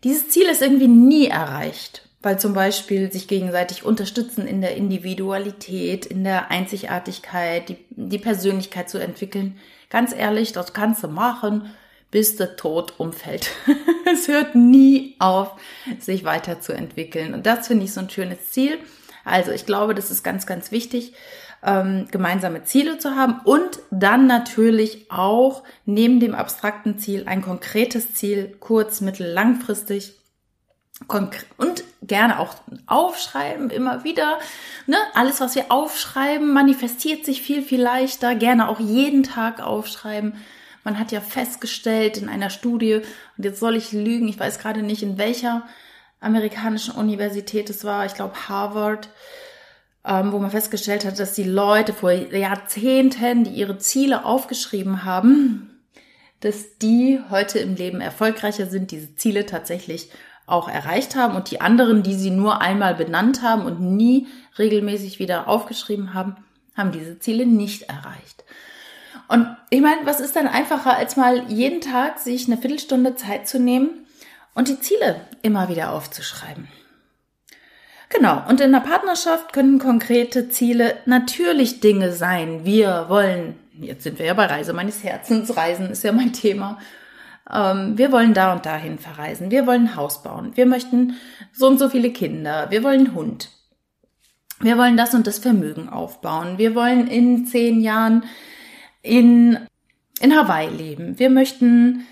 dieses 0.02 0.28
Ziel 0.30 0.48
ist 0.48 0.62
irgendwie 0.62 0.88
nie 0.88 1.26
erreicht, 1.26 2.08
weil 2.22 2.38
zum 2.38 2.54
Beispiel 2.54 3.12
sich 3.12 3.28
gegenseitig 3.28 3.84
unterstützen 3.84 4.46
in 4.46 4.60
der 4.60 4.76
Individualität, 4.76 6.06
in 6.06 6.24
der 6.24 6.50
Einzigartigkeit, 6.50 7.68
die, 7.68 7.76
die 7.90 8.18
Persönlichkeit 8.18 8.90
zu 8.90 8.98
entwickeln. 8.98 9.58
Ganz 9.90 10.12
ehrlich, 10.12 10.52
das 10.52 10.72
kannst 10.72 11.04
du 11.04 11.08
machen, 11.08 11.70
bis 12.10 12.36
der 12.36 12.56
Tod 12.56 12.94
umfällt. 12.98 13.50
es 14.12 14.26
hört 14.26 14.54
nie 14.54 15.14
auf, 15.18 15.52
sich 16.00 16.24
weiterzuentwickeln. 16.24 17.32
Und 17.34 17.46
das 17.46 17.68
finde 17.68 17.84
ich 17.84 17.92
so 17.92 18.00
ein 18.00 18.10
schönes 18.10 18.50
Ziel. 18.50 18.78
Also 19.24 19.52
ich 19.52 19.66
glaube, 19.66 19.94
das 19.94 20.10
ist 20.10 20.24
ganz, 20.24 20.46
ganz 20.46 20.72
wichtig 20.72 21.14
ähm, 21.64 22.06
gemeinsame 22.10 22.64
Ziele 22.64 22.98
zu 22.98 23.14
haben 23.14 23.40
und 23.44 23.80
dann 23.90 24.26
natürlich 24.26 25.10
auch 25.10 25.62
neben 25.84 26.20
dem 26.20 26.34
abstrakten 26.34 26.98
Ziel 26.98 27.24
ein 27.26 27.42
konkretes 27.42 28.14
Ziel, 28.14 28.56
kurz, 28.58 29.00
mittel, 29.00 29.26
langfristig 29.26 30.14
und 31.56 31.84
gerne 32.02 32.38
auch 32.38 32.54
aufschreiben, 32.86 33.70
immer 33.70 34.04
wieder. 34.04 34.38
Ne? 34.86 34.96
Alles, 35.14 35.40
was 35.40 35.54
wir 35.54 35.70
aufschreiben, 35.70 36.52
manifestiert 36.52 37.24
sich 37.24 37.42
viel, 37.42 37.62
viel 37.62 37.82
leichter. 37.82 38.34
Gerne 38.34 38.68
auch 38.68 38.80
jeden 38.80 39.22
Tag 39.22 39.60
aufschreiben. 39.60 40.34
Man 40.84 40.98
hat 40.98 41.12
ja 41.12 41.20
festgestellt 41.20 42.16
in 42.16 42.28
einer 42.28 42.50
Studie, 42.50 43.02
und 43.36 43.44
jetzt 43.44 43.60
soll 43.60 43.76
ich 43.76 43.92
lügen, 43.92 44.28
ich 44.28 44.38
weiß 44.38 44.58
gerade 44.58 44.82
nicht, 44.82 45.02
in 45.02 45.16
welcher 45.16 45.66
amerikanischen 46.20 46.94
Universität 46.94 47.70
es 47.70 47.84
war, 47.84 48.06
ich 48.06 48.14
glaube 48.14 48.34
Harvard, 48.48 49.08
ähm, 50.04 50.32
wo 50.32 50.38
man 50.38 50.50
festgestellt 50.50 51.04
hat, 51.04 51.18
dass 51.18 51.34
die 51.34 51.44
Leute 51.44 51.92
vor 51.92 52.10
Jahrzehnten, 52.10 53.44
die 53.44 53.50
ihre 53.50 53.78
Ziele 53.78 54.24
aufgeschrieben 54.24 55.04
haben, 55.04 55.70
dass 56.40 56.78
die 56.78 57.20
heute 57.30 57.60
im 57.60 57.76
Leben 57.76 58.00
erfolgreicher 58.00 58.66
sind, 58.66 58.90
diese 58.90 59.14
Ziele 59.14 59.46
tatsächlich 59.46 60.10
auch 60.46 60.68
erreicht 60.68 61.14
haben 61.14 61.36
und 61.36 61.50
die 61.50 61.60
anderen, 61.60 62.02
die 62.02 62.14
sie 62.14 62.30
nur 62.30 62.60
einmal 62.60 62.94
benannt 62.96 63.42
haben 63.42 63.64
und 63.64 63.80
nie 63.80 64.26
regelmäßig 64.58 65.20
wieder 65.20 65.46
aufgeschrieben 65.46 66.14
haben, 66.14 66.36
haben 66.76 66.90
diese 66.90 67.18
Ziele 67.20 67.46
nicht 67.46 67.82
erreicht. 67.82 68.44
Und 69.28 69.46
ich 69.70 69.80
meine, 69.80 70.04
was 70.04 70.20
ist 70.20 70.34
dann 70.34 70.48
einfacher, 70.48 70.96
als 70.96 71.16
mal 71.16 71.44
jeden 71.48 71.80
Tag 71.80 72.18
sich 72.18 72.46
eine 72.46 72.58
Viertelstunde 72.58 73.14
Zeit 73.14 73.48
zu 73.48 73.60
nehmen 73.60 74.06
und 74.54 74.68
die 74.68 74.80
Ziele 74.80 75.20
immer 75.42 75.68
wieder 75.68 75.92
aufzuschreiben? 75.92 76.66
Genau, 78.12 78.42
und 78.48 78.60
in 78.60 78.72
der 78.72 78.80
Partnerschaft 78.80 79.52
können 79.52 79.78
konkrete 79.78 80.50
Ziele 80.50 80.96
natürlich 81.06 81.80
Dinge 81.80 82.12
sein. 82.12 82.64
Wir 82.64 83.06
wollen, 83.08 83.54
jetzt 83.80 84.04
sind 84.04 84.18
wir 84.18 84.26
ja 84.26 84.34
bei 84.34 84.46
Reise 84.46 84.72
meines 84.72 85.02
Herzens, 85.02 85.56
Reisen 85.56 85.90
ist 85.90 86.04
ja 86.04 86.12
mein 86.12 86.32
Thema. 86.32 86.78
Ähm, 87.50 87.96
wir 87.96 88.12
wollen 88.12 88.34
da 88.34 88.52
und 88.52 88.66
dahin 88.66 88.98
verreisen. 88.98 89.50
Wir 89.50 89.66
wollen 89.66 89.96
Haus 89.96 90.22
bauen. 90.22 90.52
Wir 90.54 90.66
möchten 90.66 91.16
so 91.52 91.66
und 91.66 91.78
so 91.78 91.88
viele 91.88 92.10
Kinder. 92.10 92.70
Wir 92.70 92.82
wollen 92.82 93.14
Hund. 93.14 93.50
Wir 94.60 94.78
wollen 94.78 94.96
das 94.96 95.14
und 95.14 95.26
das 95.26 95.38
Vermögen 95.38 95.88
aufbauen. 95.88 96.58
Wir 96.58 96.74
wollen 96.74 97.08
in 97.08 97.46
zehn 97.46 97.80
Jahren 97.80 98.24
in, 99.02 99.58
in 100.20 100.36
Hawaii 100.36 100.68
leben. 100.68 101.18
Wir 101.18 101.30
möchten 101.30 102.06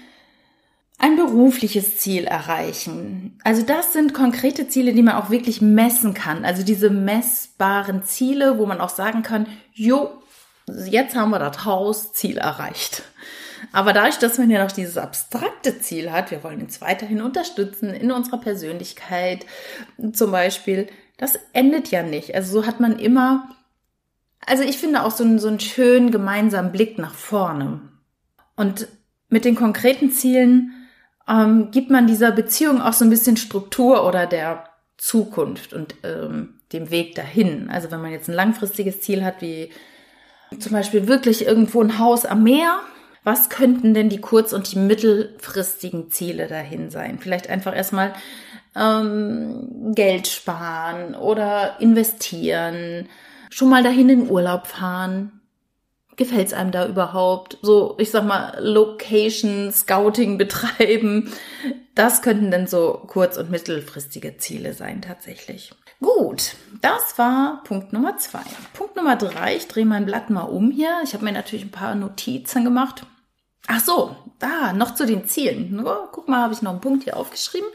ein 1.00 1.16
berufliches 1.16 1.96
Ziel 1.96 2.24
erreichen. 2.24 3.38
Also 3.42 3.62
das 3.62 3.94
sind 3.94 4.12
konkrete 4.12 4.68
Ziele, 4.68 4.92
die 4.92 5.02
man 5.02 5.14
auch 5.14 5.30
wirklich 5.30 5.62
messen 5.62 6.12
kann. 6.12 6.44
Also 6.44 6.62
diese 6.62 6.90
messbaren 6.90 8.04
Ziele, 8.04 8.58
wo 8.58 8.66
man 8.66 8.80
auch 8.80 8.90
sagen 8.90 9.22
kann, 9.22 9.46
jo, 9.72 10.10
jetzt 10.86 11.16
haben 11.16 11.30
wir 11.30 11.38
das 11.38 11.64
Hausziel 11.64 12.36
erreicht. 12.36 13.02
Aber 13.72 13.94
dadurch, 13.94 14.18
dass 14.18 14.36
man 14.36 14.50
ja 14.50 14.62
noch 14.62 14.72
dieses 14.72 14.98
abstrakte 14.98 15.80
Ziel 15.80 16.12
hat, 16.12 16.30
wir 16.30 16.44
wollen 16.44 16.60
uns 16.60 16.82
weiterhin 16.82 17.22
unterstützen 17.22 17.94
in 17.94 18.12
unserer 18.12 18.38
Persönlichkeit 18.38 19.46
zum 20.12 20.30
Beispiel, 20.30 20.88
das 21.16 21.38
endet 21.54 21.90
ja 21.90 22.02
nicht. 22.02 22.34
Also 22.34 22.60
so 22.60 22.66
hat 22.66 22.80
man 22.80 22.98
immer, 22.98 23.48
also 24.44 24.62
ich 24.62 24.76
finde 24.76 25.02
auch 25.02 25.10
so 25.10 25.24
einen, 25.24 25.38
so 25.38 25.48
einen 25.48 25.60
schönen 25.60 26.10
gemeinsamen 26.10 26.72
Blick 26.72 26.98
nach 26.98 27.14
vorne. 27.14 27.80
Und 28.54 28.88
mit 29.28 29.46
den 29.46 29.54
konkreten 29.54 30.10
Zielen 30.10 30.74
ähm, 31.30 31.70
gibt 31.70 31.90
man 31.90 32.06
dieser 32.06 32.32
Beziehung 32.32 32.80
auch 32.80 32.92
so 32.92 33.04
ein 33.04 33.10
bisschen 33.10 33.36
Struktur 33.36 34.06
oder 34.06 34.26
der 34.26 34.64
Zukunft 34.96 35.72
und 35.72 35.94
ähm, 36.02 36.60
dem 36.72 36.90
Weg 36.90 37.14
dahin. 37.14 37.70
Also 37.70 37.90
wenn 37.90 38.02
man 38.02 38.10
jetzt 38.10 38.28
ein 38.28 38.34
langfristiges 38.34 39.00
Ziel 39.00 39.24
hat, 39.24 39.40
wie 39.40 39.70
zum 40.58 40.72
Beispiel 40.72 41.06
wirklich 41.06 41.46
irgendwo 41.46 41.80
ein 41.80 41.98
Haus 41.98 42.26
am 42.26 42.42
Meer, 42.42 42.80
was 43.22 43.50
könnten 43.50 43.94
denn 43.94 44.08
die 44.08 44.20
kurz- 44.20 44.52
und 44.52 44.72
die 44.72 44.78
mittelfristigen 44.78 46.10
Ziele 46.10 46.48
dahin 46.48 46.90
sein? 46.90 47.18
Vielleicht 47.18 47.48
einfach 47.48 47.76
erstmal 47.76 48.12
ähm, 48.74 49.92
Geld 49.94 50.26
sparen 50.26 51.14
oder 51.14 51.80
investieren, 51.80 53.08
schon 53.50 53.68
mal 53.68 53.82
dahin 53.82 54.08
in 54.08 54.30
Urlaub 54.30 54.66
fahren, 54.66 55.39
gefällt 56.20 56.48
es 56.48 56.52
einem 56.52 56.70
da 56.70 56.86
überhaupt? 56.86 57.56
So, 57.62 57.96
ich 57.98 58.10
sag 58.10 58.26
mal, 58.26 58.56
Location 58.60 59.72
Scouting 59.72 60.36
betreiben. 60.36 61.32
Das 61.94 62.20
könnten 62.20 62.50
dann 62.50 62.66
so 62.66 63.02
kurz- 63.06 63.38
und 63.38 63.50
mittelfristige 63.50 64.36
Ziele 64.36 64.74
sein 64.74 65.00
tatsächlich. 65.00 65.72
Gut, 66.00 66.56
das 66.82 67.18
war 67.18 67.62
Punkt 67.64 67.94
Nummer 67.94 68.18
zwei. 68.18 68.42
Punkt 68.74 68.96
Nummer 68.96 69.16
drei, 69.16 69.56
ich 69.56 69.66
drehe 69.66 69.86
mein 69.86 70.04
Blatt 70.04 70.28
mal 70.28 70.42
um 70.42 70.70
hier. 70.70 71.00
Ich 71.04 71.14
habe 71.14 71.24
mir 71.24 71.32
natürlich 71.32 71.64
ein 71.64 71.70
paar 71.70 71.94
Notizen 71.94 72.64
gemacht. 72.64 73.06
Ach 73.66 73.80
so, 73.80 74.14
da, 74.38 74.74
noch 74.74 74.94
zu 74.94 75.06
den 75.06 75.26
Zielen. 75.26 75.82
Guck 76.12 76.28
mal, 76.28 76.42
habe 76.42 76.52
ich 76.52 76.62
noch 76.62 76.72
einen 76.72 76.80
Punkt 76.82 77.04
hier 77.04 77.16
aufgeschrieben. 77.16 77.68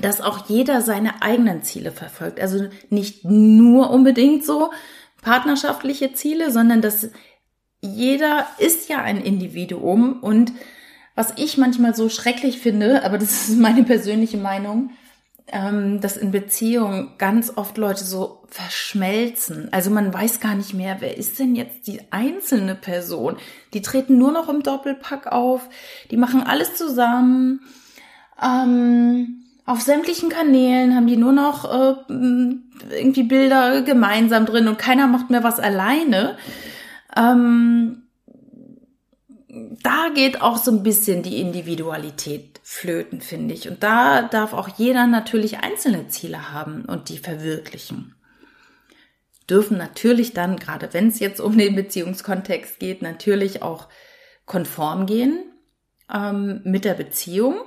Dass 0.00 0.20
auch 0.20 0.48
jeder 0.48 0.80
seine 0.80 1.22
eigenen 1.22 1.62
Ziele 1.62 1.92
verfolgt. 1.92 2.40
Also 2.40 2.68
nicht 2.88 3.24
nur 3.24 3.90
unbedingt 3.90 4.44
so, 4.44 4.72
partnerschaftliche 5.22 6.12
Ziele, 6.12 6.50
sondern 6.50 6.80
dass 6.80 7.10
jeder 7.80 8.46
ist 8.58 8.88
ja 8.88 9.02
ein 9.02 9.20
Individuum 9.20 10.20
und 10.20 10.52
was 11.14 11.34
ich 11.36 11.58
manchmal 11.58 11.94
so 11.94 12.08
schrecklich 12.08 12.58
finde, 12.58 13.04
aber 13.04 13.18
das 13.18 13.48
ist 13.48 13.58
meine 13.58 13.84
persönliche 13.84 14.38
Meinung, 14.38 14.90
ähm, 15.52 16.00
dass 16.00 16.16
in 16.16 16.30
Beziehungen 16.30 17.12
ganz 17.18 17.52
oft 17.56 17.76
Leute 17.76 18.04
so 18.04 18.44
verschmelzen. 18.48 19.68
Also 19.72 19.90
man 19.90 20.12
weiß 20.14 20.40
gar 20.40 20.54
nicht 20.54 20.74
mehr, 20.74 20.96
wer 21.00 21.16
ist 21.16 21.38
denn 21.38 21.56
jetzt 21.56 21.86
die 21.86 22.00
einzelne 22.10 22.74
Person. 22.74 23.36
Die 23.74 23.82
treten 23.82 24.18
nur 24.18 24.32
noch 24.32 24.48
im 24.48 24.62
Doppelpack 24.62 25.26
auf, 25.26 25.68
die 26.10 26.16
machen 26.16 26.42
alles 26.42 26.74
zusammen. 26.74 27.60
Ähm, 28.42 29.44
auf 29.70 29.82
sämtlichen 29.82 30.30
Kanälen 30.30 30.96
haben 30.96 31.06
die 31.06 31.16
nur 31.16 31.32
noch 31.32 31.64
äh, 31.64 31.94
irgendwie 32.90 33.22
Bilder 33.22 33.82
gemeinsam 33.82 34.44
drin 34.44 34.66
und 34.66 34.78
keiner 34.78 35.06
macht 35.06 35.30
mehr 35.30 35.44
was 35.44 35.60
alleine. 35.60 36.36
Ähm, 37.16 38.02
da 39.48 40.08
geht 40.12 40.42
auch 40.42 40.56
so 40.56 40.72
ein 40.72 40.82
bisschen 40.82 41.22
die 41.22 41.40
Individualität 41.40 42.60
flöten, 42.64 43.20
finde 43.20 43.54
ich. 43.54 43.68
Und 43.68 43.84
da 43.84 44.22
darf 44.22 44.54
auch 44.54 44.68
jeder 44.76 45.06
natürlich 45.06 45.58
einzelne 45.58 46.08
Ziele 46.08 46.52
haben 46.52 46.84
und 46.86 47.08
die 47.08 47.18
verwirklichen. 47.18 48.16
Dürfen 49.48 49.78
natürlich 49.78 50.32
dann, 50.32 50.56
gerade 50.56 50.92
wenn 50.92 51.08
es 51.08 51.20
jetzt 51.20 51.40
um 51.40 51.56
den 51.56 51.76
Beziehungskontext 51.76 52.80
geht, 52.80 53.02
natürlich 53.02 53.62
auch 53.62 53.86
konform 54.46 55.06
gehen 55.06 55.44
ähm, 56.12 56.60
mit 56.64 56.84
der 56.84 56.94
Beziehung. 56.94 57.60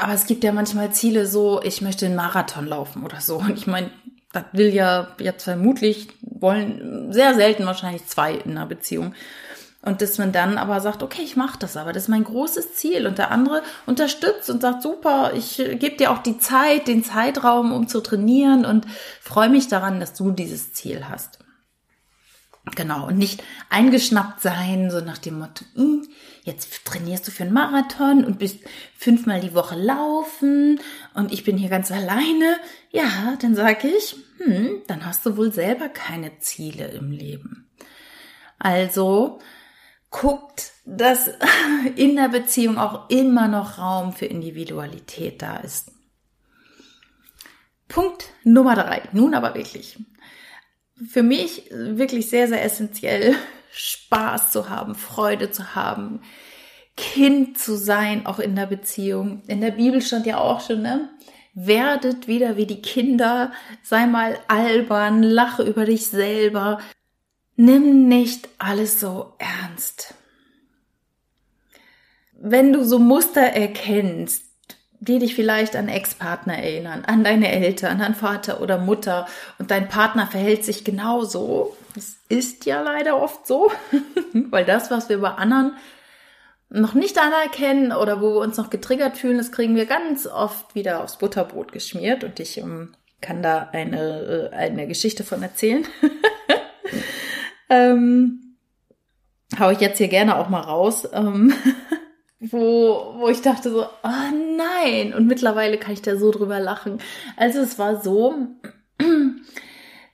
Aber 0.00 0.12
es 0.12 0.26
gibt 0.26 0.44
ja 0.44 0.52
manchmal 0.52 0.92
Ziele 0.92 1.26
so, 1.26 1.62
ich 1.62 1.80
möchte 1.80 2.06
einen 2.06 2.16
Marathon 2.16 2.66
laufen 2.66 3.04
oder 3.04 3.20
so. 3.20 3.36
Und 3.36 3.56
ich 3.56 3.66
meine, 3.66 3.90
das 4.32 4.44
will 4.52 4.74
ja 4.74 5.08
jetzt 5.18 5.44
vermutlich, 5.44 6.08
wollen 6.22 7.12
sehr 7.12 7.34
selten 7.34 7.66
wahrscheinlich 7.66 8.06
zwei 8.06 8.34
in 8.34 8.52
einer 8.52 8.66
Beziehung. 8.66 9.14
Und 9.82 10.00
dass 10.00 10.16
man 10.16 10.32
dann 10.32 10.56
aber 10.56 10.80
sagt, 10.80 11.02
okay, 11.02 11.20
ich 11.22 11.36
mache 11.36 11.58
das 11.58 11.76
aber, 11.76 11.92
das 11.92 12.04
ist 12.04 12.08
mein 12.08 12.24
großes 12.24 12.74
Ziel. 12.74 13.06
Und 13.06 13.18
der 13.18 13.30
andere 13.30 13.62
unterstützt 13.84 14.48
und 14.48 14.62
sagt, 14.62 14.82
super, 14.82 15.32
ich 15.34 15.56
gebe 15.56 15.96
dir 15.96 16.10
auch 16.10 16.18
die 16.18 16.38
Zeit, 16.38 16.88
den 16.88 17.04
Zeitraum, 17.04 17.72
um 17.72 17.86
zu 17.86 18.00
trainieren 18.00 18.64
und 18.64 18.86
freue 19.20 19.50
mich 19.50 19.68
daran, 19.68 20.00
dass 20.00 20.14
du 20.14 20.30
dieses 20.30 20.72
Ziel 20.72 21.04
hast. 21.08 21.38
Genau, 22.74 23.06
und 23.08 23.18
nicht 23.18 23.42
eingeschnappt 23.68 24.40
sein, 24.40 24.90
so 24.90 25.00
nach 25.00 25.18
dem 25.18 25.38
Motto, 25.38 25.66
hm, 25.74 26.08
jetzt 26.44 26.84
trainierst 26.86 27.28
du 27.28 27.30
für 27.30 27.42
einen 27.42 27.52
Marathon 27.52 28.24
und 28.24 28.38
bist 28.38 28.60
fünfmal 28.96 29.40
die 29.40 29.54
Woche 29.54 29.76
laufen 29.76 30.80
und 31.12 31.30
ich 31.30 31.44
bin 31.44 31.58
hier 31.58 31.68
ganz 31.68 31.92
alleine. 31.92 32.56
Ja, 32.90 33.36
dann 33.40 33.54
sage 33.54 33.88
ich, 33.88 34.16
hm, 34.38 34.82
dann 34.86 35.04
hast 35.04 35.26
du 35.26 35.36
wohl 35.36 35.52
selber 35.52 35.90
keine 35.90 36.38
Ziele 36.38 36.86
im 36.86 37.10
Leben. 37.10 37.68
Also 38.58 39.40
guckt, 40.10 40.72
dass 40.86 41.30
in 41.96 42.16
der 42.16 42.28
Beziehung 42.28 42.78
auch 42.78 43.10
immer 43.10 43.46
noch 43.46 43.76
Raum 43.76 44.14
für 44.14 44.26
Individualität 44.26 45.42
da 45.42 45.58
ist. 45.58 45.92
Punkt 47.88 48.30
Nummer 48.42 48.74
drei. 48.74 49.02
Nun 49.12 49.34
aber 49.34 49.54
wirklich. 49.54 49.98
Für 51.08 51.22
mich 51.22 51.70
wirklich 51.70 52.30
sehr, 52.30 52.48
sehr 52.48 52.62
essentiell, 52.62 53.34
Spaß 53.72 54.52
zu 54.52 54.68
haben, 54.68 54.94
Freude 54.94 55.50
zu 55.50 55.74
haben, 55.74 56.20
Kind 56.96 57.58
zu 57.58 57.76
sein, 57.76 58.26
auch 58.26 58.38
in 58.38 58.54
der 58.54 58.66
Beziehung. 58.66 59.42
In 59.48 59.60
der 59.60 59.72
Bibel 59.72 60.00
stand 60.00 60.26
ja 60.26 60.38
auch 60.38 60.60
schon, 60.60 60.82
ne? 60.82 61.08
Werdet 61.54 62.26
wieder 62.28 62.56
wie 62.56 62.66
die 62.66 62.82
Kinder, 62.82 63.52
sei 63.82 64.06
mal 64.06 64.38
albern, 64.48 65.22
lache 65.22 65.62
über 65.62 65.84
dich 65.84 66.06
selber, 66.06 66.78
Nimm 67.56 68.08
nicht 68.08 68.48
alles 68.58 68.98
so 68.98 69.34
ernst. 69.38 70.14
Wenn 72.32 72.72
du 72.72 72.84
so 72.84 72.98
Muster 72.98 73.42
erkennst, 73.42 74.43
die 75.04 75.18
dich 75.18 75.34
vielleicht 75.34 75.76
an 75.76 75.88
Ex-Partner 75.88 76.58
erinnern, 76.58 77.04
an 77.04 77.24
deine 77.24 77.52
Eltern, 77.52 78.00
an 78.00 78.14
Vater 78.14 78.60
oder 78.60 78.78
Mutter 78.78 79.26
und 79.58 79.70
dein 79.70 79.88
Partner 79.88 80.26
verhält 80.26 80.64
sich 80.64 80.84
genauso. 80.84 81.76
Das 81.94 82.16
ist 82.28 82.64
ja 82.64 82.80
leider 82.80 83.20
oft 83.20 83.46
so, 83.46 83.70
weil 84.32 84.64
das, 84.64 84.90
was 84.90 85.08
wir 85.08 85.20
bei 85.20 85.30
anderen 85.30 85.72
noch 86.70 86.94
nicht 86.94 87.18
anerkennen 87.18 87.92
oder 87.92 88.20
wo 88.20 88.34
wir 88.34 88.40
uns 88.40 88.56
noch 88.56 88.70
getriggert 88.70 89.16
fühlen, 89.16 89.38
das 89.38 89.52
kriegen 89.52 89.76
wir 89.76 89.86
ganz 89.86 90.26
oft 90.26 90.74
wieder 90.74 91.02
aufs 91.02 91.18
Butterbrot 91.18 91.72
geschmiert 91.72 92.24
und 92.24 92.40
ich 92.40 92.60
um, 92.62 92.70
ähm, 92.70 92.94
kann 93.20 93.42
da 93.42 93.70
eine, 93.72 94.50
äh, 94.52 94.56
eine 94.56 94.86
Geschichte 94.86 95.24
von 95.24 95.42
erzählen. 95.42 95.86
ähm, 97.70 98.56
hau 99.58 99.70
ich 99.70 99.80
jetzt 99.80 99.98
hier 99.98 100.08
gerne 100.08 100.36
auch 100.36 100.48
mal 100.48 100.60
raus, 100.60 101.08
ähm, 101.12 101.54
wo, 102.40 103.14
wo 103.18 103.28
ich 103.28 103.40
dachte 103.42 103.70
so, 103.70 103.84
oh 103.84 104.56
nein, 104.56 105.14
und 105.14 105.26
mittlerweile 105.26 105.78
kann 105.78 105.92
ich 105.92 106.02
da 106.02 106.16
so 106.16 106.30
drüber 106.30 106.60
lachen. 106.60 106.98
Also 107.36 107.60
es 107.60 107.78
war 107.78 108.02
so, 108.02 108.34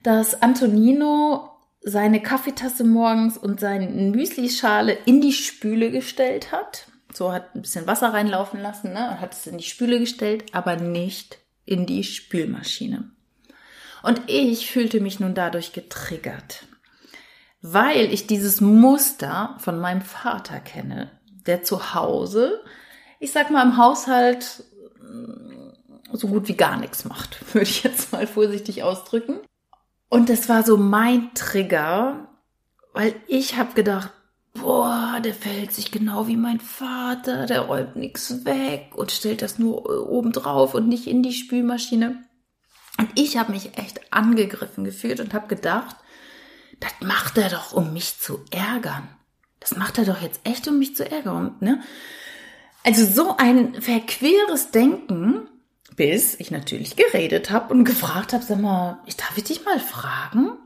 dass 0.03 0.41
Antonino 0.41 1.49
seine 1.81 2.21
Kaffeetasse 2.21 2.83
morgens 2.83 3.37
und 3.37 3.59
seine 3.59 3.87
Müslischale 3.87 4.97
in 5.05 5.19
die 5.21 5.33
Spüle 5.33 5.91
gestellt 5.91 6.51
hat. 6.51 6.87
So 7.13 7.33
hat 7.33 7.55
ein 7.55 7.63
bisschen 7.63 7.87
Wasser 7.87 8.13
reinlaufen 8.13 8.61
lassen, 8.61 8.93
ne? 8.93 9.09
Und 9.11 9.21
hat 9.21 9.33
es 9.33 9.47
in 9.47 9.57
die 9.57 9.63
Spüle 9.63 9.99
gestellt, 9.99 10.45
aber 10.53 10.77
nicht 10.77 11.39
in 11.65 11.85
die 11.85 12.03
Spülmaschine. 12.03 13.09
Und 14.03 14.21
ich 14.27 14.71
fühlte 14.71 15.01
mich 15.01 15.19
nun 15.19 15.33
dadurch 15.33 15.73
getriggert 15.73 16.65
weil 17.61 18.11
ich 18.11 18.27
dieses 18.27 18.59
Muster 18.59 19.55
von 19.59 19.79
meinem 19.79 20.01
Vater 20.01 20.59
kenne, 20.59 21.11
der 21.45 21.63
zu 21.63 21.93
Hause, 21.93 22.61
ich 23.19 23.31
sag 23.31 23.51
mal 23.51 23.63
im 23.63 23.77
Haushalt, 23.77 24.63
mm, 25.01 25.71
so 26.13 26.27
gut 26.27 26.47
wie 26.47 26.55
gar 26.55 26.77
nichts 26.77 27.05
macht, 27.05 27.39
würde 27.53 27.69
ich 27.69 27.83
jetzt 27.83 28.11
mal 28.11 28.27
vorsichtig 28.27 28.83
ausdrücken. 28.83 29.39
Und 30.09 30.29
das 30.29 30.49
war 30.49 30.63
so 30.63 30.75
mein 30.77 31.33
Trigger, 31.33 32.27
weil 32.93 33.15
ich 33.27 33.55
habe 33.55 33.73
gedacht, 33.73 34.11
boah, 34.53 35.19
der 35.23 35.33
verhält 35.33 35.71
sich 35.71 35.91
genau 35.91 36.27
wie 36.27 36.35
mein 36.35 36.59
Vater, 36.59 37.45
der 37.45 37.61
räumt 37.61 37.95
nichts 37.95 38.43
weg 38.43 38.91
und 38.95 39.11
stellt 39.11 39.41
das 39.41 39.59
nur 39.59 40.09
oben 40.09 40.33
drauf 40.33 40.73
und 40.73 40.89
nicht 40.89 41.07
in 41.07 41.23
die 41.23 41.33
Spülmaschine. 41.33 42.23
Und 42.97 43.09
ich 43.15 43.37
habe 43.37 43.53
mich 43.53 43.77
echt 43.77 44.13
angegriffen 44.13 44.83
gefühlt 44.83 45.19
und 45.19 45.33
habe 45.33 45.47
gedacht, 45.47 45.95
das 46.79 46.91
macht 47.01 47.37
er 47.37 47.49
doch, 47.49 47.71
um 47.71 47.93
mich 47.93 48.19
zu 48.19 48.43
ärgern. 48.51 49.07
Das 49.61 49.77
macht 49.77 49.97
er 49.97 50.05
doch 50.05 50.21
jetzt 50.21 50.41
echt, 50.43 50.67
um 50.67 50.79
mich 50.79 50.95
zu 50.95 51.09
ärgern, 51.09 51.55
ne? 51.61 51.81
Also 52.83 53.05
so 53.05 53.37
ein 53.37 53.79
verqueres 53.79 54.71
Denken, 54.71 55.47
bis 55.95 56.39
ich 56.39 56.49
natürlich 56.49 56.95
geredet 56.95 57.51
habe 57.51 57.73
und 57.73 57.85
gefragt 57.85 58.33
habe, 58.33 58.43
sag 58.43 58.59
mal, 58.59 58.99
ich 59.05 59.17
darf 59.17 59.37
ich 59.37 59.43
dich 59.43 59.63
mal 59.63 59.79
fragen, 59.79 60.57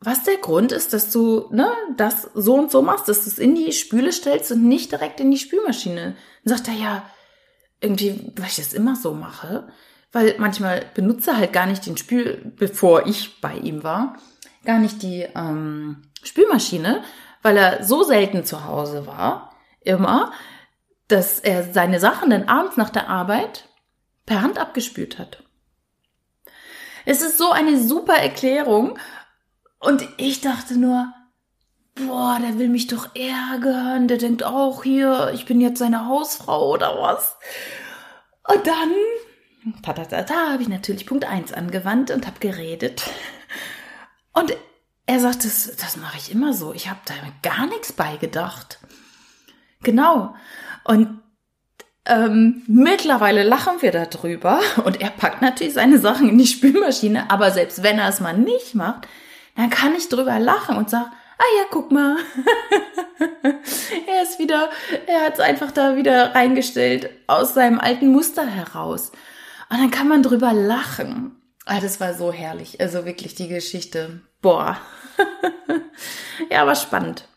was 0.00 0.22
der 0.24 0.36
Grund 0.36 0.72
ist, 0.72 0.92
dass 0.92 1.10
du 1.10 1.48
ne, 1.50 1.72
das 1.96 2.28
so 2.34 2.54
und 2.54 2.70
so 2.70 2.82
machst, 2.82 3.08
dass 3.08 3.24
du 3.24 3.30
es 3.30 3.38
in 3.38 3.54
die 3.54 3.72
Spüle 3.72 4.12
stellst 4.12 4.52
und 4.52 4.64
nicht 4.64 4.92
direkt 4.92 5.18
in 5.20 5.30
die 5.30 5.38
Spülmaschine. 5.38 6.14
Dann 6.44 6.56
sagt 6.56 6.68
er 6.68 6.74
ja, 6.74 7.10
irgendwie, 7.80 8.32
weil 8.36 8.48
ich 8.48 8.56
das 8.56 8.74
immer 8.74 8.96
so 8.96 9.14
mache, 9.14 9.68
weil 10.12 10.36
manchmal 10.38 10.84
benutze 10.94 11.30
er 11.30 11.38
halt 11.38 11.52
gar 11.54 11.66
nicht 11.66 11.86
den 11.86 11.96
Spül, 11.96 12.52
bevor 12.56 13.06
ich 13.06 13.40
bei 13.40 13.56
ihm 13.56 13.82
war 13.82 14.18
gar 14.66 14.78
nicht 14.78 15.02
die 15.02 15.26
ähm, 15.34 16.02
Spülmaschine, 16.22 17.02
weil 17.46 17.58
er 17.58 17.84
so 17.84 18.02
selten 18.02 18.44
zu 18.44 18.64
Hause 18.64 19.06
war, 19.06 19.52
immer, 19.82 20.32
dass 21.06 21.38
er 21.38 21.72
seine 21.72 22.00
Sachen 22.00 22.30
dann 22.30 22.48
abends 22.48 22.76
nach 22.76 22.90
der 22.90 23.08
Arbeit 23.08 23.68
per 24.26 24.42
Hand 24.42 24.58
abgespült 24.58 25.20
hat. 25.20 25.44
Es 27.04 27.22
ist 27.22 27.38
so 27.38 27.52
eine 27.52 27.78
super 27.78 28.14
Erklärung 28.14 28.98
und 29.78 30.08
ich 30.16 30.40
dachte 30.40 30.76
nur, 30.76 31.14
boah, 31.94 32.40
der 32.42 32.58
will 32.58 32.68
mich 32.68 32.88
doch 32.88 33.14
ärgern, 33.14 34.08
der 34.08 34.18
denkt 34.18 34.42
auch 34.42 34.82
hier, 34.82 35.30
ich 35.32 35.46
bin 35.46 35.60
jetzt 35.60 35.78
seine 35.78 36.08
Hausfrau 36.08 36.72
oder 36.72 37.00
was. 37.00 37.36
Und 38.42 38.66
dann, 38.66 38.92
ta 39.84 39.92
ta 39.92 40.04
ta, 40.04 40.24
ta 40.24 40.50
habe 40.50 40.62
ich 40.62 40.68
natürlich 40.68 41.06
Punkt 41.06 41.26
eins 41.26 41.52
angewandt 41.52 42.10
und 42.10 42.26
habe 42.26 42.40
geredet. 42.40 43.08
Und 44.32 44.52
er 45.06 45.20
sagt, 45.20 45.44
das, 45.44 45.76
das 45.76 45.96
mache 45.96 46.18
ich 46.18 46.32
immer 46.32 46.52
so. 46.52 46.74
Ich 46.74 46.88
habe 46.88 47.00
da 47.04 47.14
gar 47.42 47.66
nichts 47.66 47.92
beigedacht. 47.92 48.78
Genau. 49.82 50.34
Und 50.84 51.20
ähm, 52.06 52.62
mittlerweile 52.66 53.42
lachen 53.42 53.82
wir 53.82 53.92
darüber 53.92 54.60
und 54.84 55.00
er 55.00 55.10
packt 55.10 55.42
natürlich 55.42 55.74
seine 55.74 55.98
Sachen 55.98 56.28
in 56.28 56.38
die 56.38 56.46
Spülmaschine, 56.46 57.30
aber 57.30 57.50
selbst 57.50 57.82
wenn 57.82 57.98
er 57.98 58.08
es 58.08 58.20
mal 58.20 58.36
nicht 58.36 58.74
macht, 58.74 59.08
dann 59.56 59.70
kann 59.70 59.94
ich 59.94 60.08
drüber 60.08 60.38
lachen 60.38 60.76
und 60.76 60.90
sage, 60.90 61.10
ah 61.38 61.58
ja, 61.58 61.64
guck 61.70 61.90
mal. 61.90 62.16
er 64.06 64.22
ist 64.22 64.38
wieder, 64.38 64.70
er 65.06 65.22
hat 65.22 65.34
es 65.34 65.40
einfach 65.40 65.72
da 65.72 65.96
wieder 65.96 66.34
reingestellt 66.34 67.10
aus 67.26 67.54
seinem 67.54 67.80
alten 67.80 68.08
Muster 68.08 68.46
heraus. 68.46 69.12
Und 69.68 69.78
dann 69.78 69.90
kann 69.90 70.08
man 70.08 70.22
drüber 70.22 70.52
lachen. 70.52 71.36
Ah, 71.66 71.80
das 71.80 72.00
war 72.00 72.14
so 72.14 72.32
herrlich. 72.32 72.80
Also 72.80 73.04
wirklich 73.04 73.34
die 73.34 73.48
Geschichte. 73.48 74.20
Boah. 74.40 74.78
ja, 76.50 76.62
aber 76.62 76.76
spannend. 76.76 77.28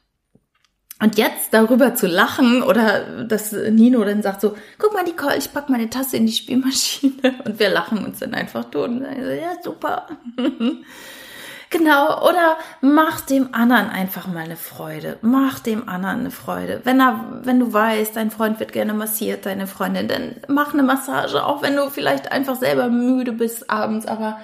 Und 1.01 1.17
jetzt 1.17 1.51
darüber 1.53 1.95
zu 1.95 2.07
lachen 2.07 2.61
oder 2.61 3.23
dass 3.23 3.53
Nino 3.53 4.03
dann 4.03 4.21
sagt 4.21 4.41
so, 4.41 4.55
guck 4.77 4.93
mal 4.93 5.03
Nicole, 5.03 5.37
ich 5.37 5.51
pack 5.51 5.69
meine 5.69 5.89
Tasse 5.89 6.17
in 6.17 6.27
die 6.27 6.33
Spielmaschine 6.33 7.41
und 7.45 7.59
wir 7.59 7.69
lachen 7.69 8.05
uns 8.05 8.19
dann 8.19 8.35
einfach 8.35 8.65
tot. 8.65 8.91
Ja, 9.01 9.61
super. 9.63 10.07
Genau, 11.71 12.27
oder 12.27 12.57
mach 12.81 13.21
dem 13.21 13.53
anderen 13.53 13.89
einfach 13.89 14.25
mal 14.25 14.45
eine 14.45 14.55
Freude. 14.55 15.19
Mach 15.21 15.59
dem 15.59 15.87
anderen 15.87 16.21
eine 16.21 16.31
Freude. 16.31 16.81
Wenn 16.83 16.99
er, 16.99 17.41
wenn 17.43 17.59
du 17.59 17.71
weißt, 17.71 18.15
dein 18.15 18.31
Freund 18.31 18.59
wird 18.59 18.71
gerne 18.71 18.93
massiert, 18.95 19.45
deine 19.45 19.67
Freundin, 19.67 20.07
dann 20.07 20.37
mach 20.47 20.73
eine 20.73 20.81
Massage, 20.81 21.45
auch 21.45 21.61
wenn 21.61 21.75
du 21.75 21.91
vielleicht 21.91 22.31
einfach 22.31 22.55
selber 22.55 22.87
müde 22.87 23.33
bist 23.33 23.69
abends, 23.69 24.07
aber 24.07 24.39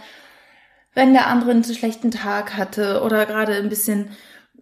wenn 0.93 1.13
der 1.13 1.27
andere 1.27 1.51
einen 1.51 1.63
schlechten 1.63 2.11
Tag 2.11 2.55
hatte 2.57 3.01
oder 3.01 3.25
gerade 3.25 3.55
ein 3.55 3.69
bisschen, 3.69 4.11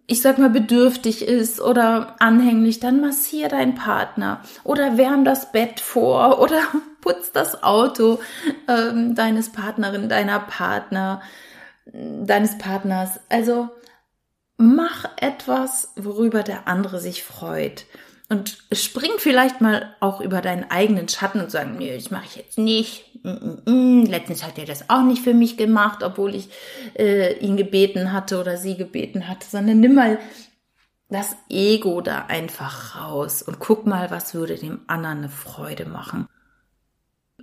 ich 0.06 0.22
sag 0.22 0.38
mal, 0.38 0.50
bedürftig 0.50 1.26
ist 1.26 1.60
oder 1.60 2.16
anhänglich, 2.18 2.80
dann 2.80 3.02
massier 3.02 3.48
deinen 3.48 3.74
Partner 3.74 4.40
oder 4.64 4.96
wärm 4.96 5.26
das 5.26 5.52
Bett 5.52 5.80
vor 5.80 6.38
oder 6.40 6.60
putz 7.02 7.30
das 7.30 7.62
Auto 7.62 8.20
ähm, 8.68 9.14
deines 9.14 9.52
Partnerin, 9.52 10.08
deiner 10.08 10.40
Partner 10.40 11.20
deines 11.86 12.58
Partners. 12.58 13.20
Also 13.28 13.70
mach 14.56 15.06
etwas, 15.16 15.92
worüber 15.96 16.42
der 16.42 16.68
andere 16.68 17.00
sich 17.00 17.22
freut. 17.22 17.86
Und 18.30 18.56
spring 18.72 19.12
vielleicht 19.18 19.60
mal 19.60 19.94
auch 20.00 20.20
über 20.20 20.40
deinen 20.40 20.70
eigenen 20.70 21.08
Schatten 21.08 21.40
und 21.40 21.50
sagen, 21.50 21.76
nee, 21.76 21.94
das 21.94 22.10
mache 22.10 22.24
ich 22.24 22.36
jetzt 22.36 22.58
nicht. 22.58 23.22
Mm, 23.22 23.28
mm, 23.30 24.02
mm. 24.02 24.06
Letztens 24.06 24.44
hat 24.44 24.58
er 24.58 24.64
das 24.64 24.88
auch 24.88 25.02
nicht 25.02 25.22
für 25.22 25.34
mich 25.34 25.56
gemacht, 25.58 26.02
obwohl 26.02 26.34
ich 26.34 26.48
äh, 26.98 27.38
ihn 27.38 27.56
gebeten 27.56 28.12
hatte 28.12 28.40
oder 28.40 28.56
sie 28.56 28.76
gebeten 28.76 29.28
hatte, 29.28 29.46
sondern 29.48 29.80
nimm 29.80 29.94
mal 29.94 30.18
das 31.10 31.36
Ego 31.50 32.00
da 32.00 32.26
einfach 32.26 32.96
raus 32.96 33.42
und 33.42 33.58
guck 33.58 33.86
mal, 33.86 34.10
was 34.10 34.34
würde 34.34 34.56
dem 34.56 34.80
anderen 34.86 35.18
eine 35.18 35.28
Freude 35.28 35.84
machen. 35.84 36.26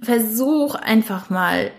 Versuch 0.02 0.74
einfach 0.74 1.30
mal 1.30 1.72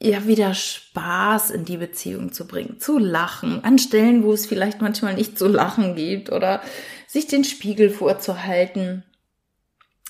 ja 0.00 0.26
wieder 0.26 0.54
Spaß 0.54 1.50
in 1.50 1.64
die 1.64 1.78
Beziehung 1.78 2.32
zu 2.32 2.46
bringen, 2.46 2.78
zu 2.78 2.98
lachen, 2.98 3.64
an 3.64 3.78
Stellen, 3.78 4.22
wo 4.24 4.32
es 4.32 4.46
vielleicht 4.46 4.82
manchmal 4.82 5.14
nicht 5.14 5.38
zu 5.38 5.48
lachen 5.48 5.96
gibt 5.96 6.30
oder 6.30 6.60
sich 7.06 7.26
den 7.26 7.44
Spiegel 7.44 7.90
vorzuhalten, 7.90 9.04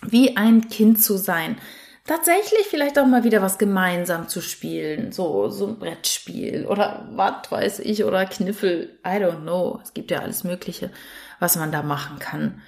wie 0.03 0.37
ein 0.37 0.69
Kind 0.69 1.03
zu 1.03 1.17
sein. 1.17 1.57
Tatsächlich 2.05 2.67
vielleicht 2.69 2.99
auch 2.99 3.07
mal 3.07 3.25
wieder 3.25 3.43
was 3.43 3.59
gemeinsam 3.59 4.29
zu 4.29 4.41
spielen, 4.41 5.11
so, 5.11 5.49
so 5.49 5.67
ein 5.67 5.79
Brettspiel 5.79 6.67
oder 6.67 7.09
was 7.13 7.51
weiß 7.51 7.79
ich 7.81 8.05
oder 8.05 8.27
Kniffel, 8.27 8.99
I 9.05 9.19
don't 9.19 9.43
know. 9.43 9.81
Es 9.83 9.93
gibt 9.93 10.13
ja 10.13 10.21
alles 10.21 10.45
Mögliche, 10.45 10.91
was 11.41 11.57
man 11.57 11.73
da 11.73 11.83
machen 11.83 12.21
kann. 12.21 12.63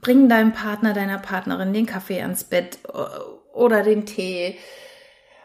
Bring 0.00 0.28
deinem 0.28 0.52
Partner, 0.52 0.94
deiner 0.94 1.18
Partnerin 1.18 1.72
den 1.72 1.86
Kaffee 1.86 2.22
ans 2.22 2.44
Bett 2.44 2.78
äh, 2.88 3.20
oder 3.52 3.82
den 3.82 4.06
Tee 4.06 4.56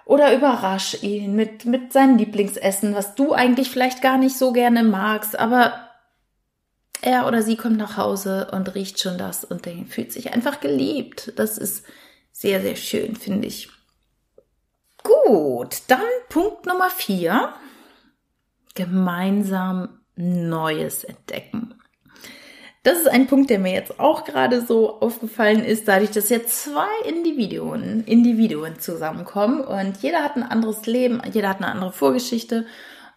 oder 0.05 0.35
überrasch 0.35 1.01
ihn 1.03 1.35
mit, 1.35 1.65
mit 1.65 1.91
seinem 1.91 2.17
Lieblingsessen, 2.17 2.95
was 2.95 3.15
du 3.15 3.33
eigentlich 3.33 3.69
vielleicht 3.69 4.01
gar 4.01 4.17
nicht 4.17 4.37
so 4.37 4.53
gerne 4.53 4.83
magst, 4.83 5.37
aber 5.37 5.89
er 7.01 7.27
oder 7.27 7.41
sie 7.41 7.57
kommt 7.57 7.77
nach 7.77 7.97
Hause 7.97 8.49
und 8.51 8.73
riecht 8.75 8.99
schon 8.99 9.17
das 9.17 9.43
und 9.43 9.67
fühlt 9.89 10.11
sich 10.11 10.33
einfach 10.33 10.59
geliebt. 10.59 11.33
Das 11.35 11.57
ist 11.57 11.85
sehr, 12.31 12.61
sehr 12.61 12.75
schön, 12.75 13.15
finde 13.15 13.47
ich. 13.47 13.69
Gut, 15.03 15.83
dann 15.87 16.01
Punkt 16.29 16.65
Nummer 16.65 16.89
vier. 16.89 17.53
Gemeinsam 18.73 20.01
Neues 20.15 21.03
entdecken. 21.03 21.75
Das 22.85 22.99
ist 22.99 23.07
ein 23.07 23.25
Punkt, 23.25 23.49
der 23.49 23.57
mir 23.57 23.73
jetzt 23.73 23.99
auch 23.99 24.25
gerade 24.25 24.63
so 24.63 25.01
aufgefallen 25.01 25.65
ist, 25.65 25.87
dadurch, 25.87 26.11
dass 26.11 26.29
jetzt 26.29 26.65
zwei 26.65 26.87
Individuen, 27.03 28.03
Individuen 28.05 28.79
zusammenkommen 28.79 29.61
und 29.61 29.97
jeder 30.03 30.21
hat 30.21 30.35
ein 30.35 30.43
anderes 30.43 30.85
Leben, 30.85 31.19
jeder 31.33 31.49
hat 31.49 31.57
eine 31.57 31.69
andere 31.69 31.91
Vorgeschichte 31.91 32.67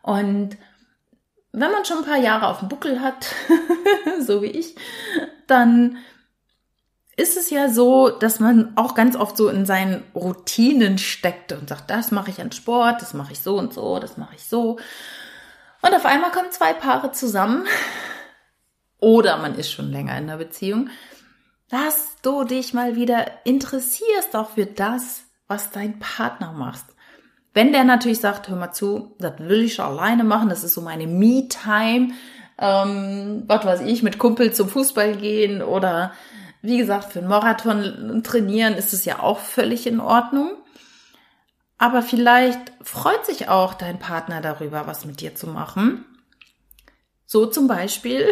und 0.00 0.56
wenn 1.52 1.70
man 1.70 1.84
schon 1.84 1.98
ein 1.98 2.06
paar 2.06 2.16
Jahre 2.16 2.46
auf 2.46 2.60
dem 2.60 2.70
Buckel 2.70 3.02
hat, 3.02 3.26
so 4.20 4.40
wie 4.40 4.46
ich, 4.46 4.74
dann 5.46 5.98
ist 7.18 7.36
es 7.36 7.50
ja 7.50 7.68
so, 7.68 8.08
dass 8.08 8.40
man 8.40 8.72
auch 8.76 8.94
ganz 8.94 9.16
oft 9.16 9.36
so 9.36 9.50
in 9.50 9.66
seinen 9.66 10.02
Routinen 10.14 10.96
steckt 10.96 11.52
und 11.52 11.68
sagt, 11.68 11.90
das 11.90 12.10
mache 12.10 12.30
ich 12.30 12.40
an 12.40 12.52
Sport, 12.52 13.02
das 13.02 13.12
mache 13.12 13.32
ich 13.32 13.40
so 13.40 13.58
und 13.58 13.74
so, 13.74 13.98
das 13.98 14.16
mache 14.16 14.34
ich 14.34 14.44
so. 14.44 14.78
Und 15.82 15.94
auf 15.94 16.06
einmal 16.06 16.30
kommen 16.30 16.50
zwei 16.52 16.72
Paare 16.72 17.12
zusammen, 17.12 17.66
oder 18.98 19.38
man 19.38 19.54
ist 19.54 19.70
schon 19.70 19.90
länger 19.90 20.12
in 20.12 20.24
einer 20.24 20.38
Beziehung, 20.38 20.90
dass 21.68 22.16
du 22.22 22.44
dich 22.44 22.74
mal 22.74 22.96
wieder 22.96 23.26
interessierst 23.44 24.34
auch 24.34 24.50
für 24.50 24.66
das, 24.66 25.24
was 25.46 25.70
dein 25.70 25.98
Partner 25.98 26.52
macht. 26.52 26.84
Wenn 27.54 27.72
der 27.72 27.84
natürlich 27.84 28.20
sagt, 28.20 28.48
hör 28.48 28.56
mal 28.56 28.72
zu, 28.72 29.16
das 29.18 29.38
will 29.38 29.62
ich 29.62 29.80
alleine 29.80 30.24
machen, 30.24 30.48
das 30.48 30.64
ist 30.64 30.74
so 30.74 30.80
meine 30.80 31.06
Me-Time, 31.06 32.12
ähm, 32.58 33.44
was 33.46 33.64
weiß 33.64 33.80
ich, 33.82 34.02
mit 34.02 34.18
Kumpel 34.18 34.52
zum 34.52 34.68
Fußball 34.68 35.16
gehen 35.16 35.62
oder 35.62 36.12
wie 36.60 36.78
gesagt, 36.78 37.12
für 37.12 37.20
einen 37.20 37.28
Marathon 37.28 38.22
trainieren 38.24 38.74
ist 38.74 38.92
es 38.92 39.04
ja 39.04 39.20
auch 39.20 39.38
völlig 39.38 39.86
in 39.86 40.00
Ordnung. 40.00 40.50
Aber 41.78 42.02
vielleicht 42.02 42.72
freut 42.82 43.24
sich 43.24 43.48
auch 43.48 43.74
dein 43.74 44.00
Partner 44.00 44.40
darüber, 44.40 44.86
was 44.88 45.04
mit 45.04 45.20
dir 45.20 45.36
zu 45.36 45.46
machen. 45.46 46.04
So 47.30 47.44
zum 47.44 47.68
Beispiel 47.68 48.30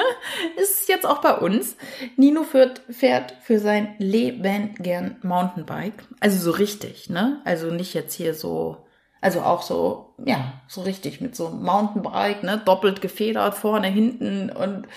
ist 0.56 0.80
es 0.80 0.88
jetzt 0.88 1.04
auch 1.04 1.18
bei 1.18 1.36
uns. 1.36 1.76
Nino 2.16 2.44
fährt, 2.44 2.80
fährt 2.88 3.34
für 3.42 3.58
sein 3.58 3.94
Leben 3.98 4.72
gern 4.78 5.16
Mountainbike. 5.22 6.02
Also 6.20 6.38
so 6.38 6.52
richtig, 6.52 7.10
ne? 7.10 7.42
Also 7.44 7.70
nicht 7.70 7.92
jetzt 7.92 8.14
hier 8.14 8.32
so, 8.32 8.78
also 9.20 9.42
auch 9.42 9.60
so, 9.60 10.14
ja, 10.24 10.54
so 10.66 10.80
richtig 10.80 11.20
mit 11.20 11.36
so 11.36 11.50
Mountainbike, 11.50 12.42
ne? 12.42 12.58
Doppelt 12.64 13.02
gefedert, 13.02 13.52
vorne, 13.52 13.88
hinten 13.88 14.48
und 14.48 14.88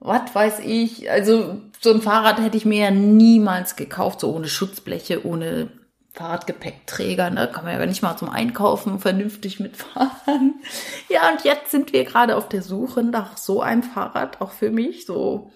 was 0.00 0.34
weiß 0.34 0.60
ich. 0.60 1.10
Also 1.10 1.60
so 1.80 1.92
ein 1.92 2.00
Fahrrad 2.00 2.40
hätte 2.40 2.56
ich 2.56 2.64
mir 2.64 2.84
ja 2.84 2.90
niemals 2.90 3.76
gekauft, 3.76 4.20
so 4.20 4.34
ohne 4.34 4.48
Schutzbleche, 4.48 5.26
ohne 5.26 5.68
Fahrradgepäckträger, 6.14 7.30
ne? 7.30 7.50
kann 7.52 7.64
man 7.64 7.78
ja 7.78 7.84
nicht 7.86 8.02
mal 8.02 8.16
zum 8.16 8.30
Einkaufen 8.30 9.00
vernünftig 9.00 9.60
mitfahren. 9.60 10.54
Ja, 11.08 11.30
und 11.30 11.44
jetzt 11.44 11.70
sind 11.70 11.92
wir 11.92 12.04
gerade 12.04 12.36
auf 12.36 12.48
der 12.48 12.62
Suche 12.62 13.02
nach 13.02 13.36
so 13.36 13.60
einem 13.60 13.82
Fahrrad, 13.82 14.40
auch 14.40 14.52
für 14.52 14.70
mich, 14.70 15.06
so, 15.06 15.52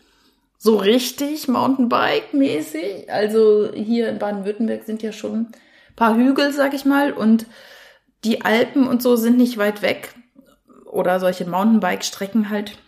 so 0.58 0.76
richtig 0.76 1.48
Mountainbike-mäßig. 1.48 3.10
Also 3.10 3.72
hier 3.72 4.08
in 4.08 4.18
Baden-Württemberg 4.18 4.84
sind 4.84 5.02
ja 5.02 5.12
schon 5.12 5.34
ein 5.34 5.52
paar 5.96 6.16
Hügel, 6.16 6.52
sag 6.52 6.74
ich 6.74 6.84
mal, 6.84 7.12
und 7.12 7.46
die 8.24 8.44
Alpen 8.44 8.86
und 8.86 9.02
so 9.02 9.16
sind 9.16 9.38
nicht 9.38 9.58
weit 9.58 9.82
weg. 9.82 10.14
Oder 10.84 11.18
solche 11.18 11.46
Mountainbike-Strecken 11.46 12.50
halt. 12.50 12.78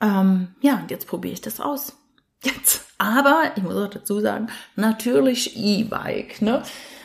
Ähm, 0.00 0.54
ja, 0.60 0.80
und 0.80 0.90
jetzt 0.90 1.06
probiere 1.06 1.34
ich 1.34 1.40
das 1.40 1.60
aus. 1.60 1.96
Jetzt. 2.42 2.85
Aber 2.98 3.42
ich 3.56 3.62
muss 3.62 3.74
auch 3.76 3.90
dazu 3.90 4.20
sagen, 4.20 4.48
natürlich 4.74 5.56
E-Bike. 5.56 6.40
Ne? 6.40 6.62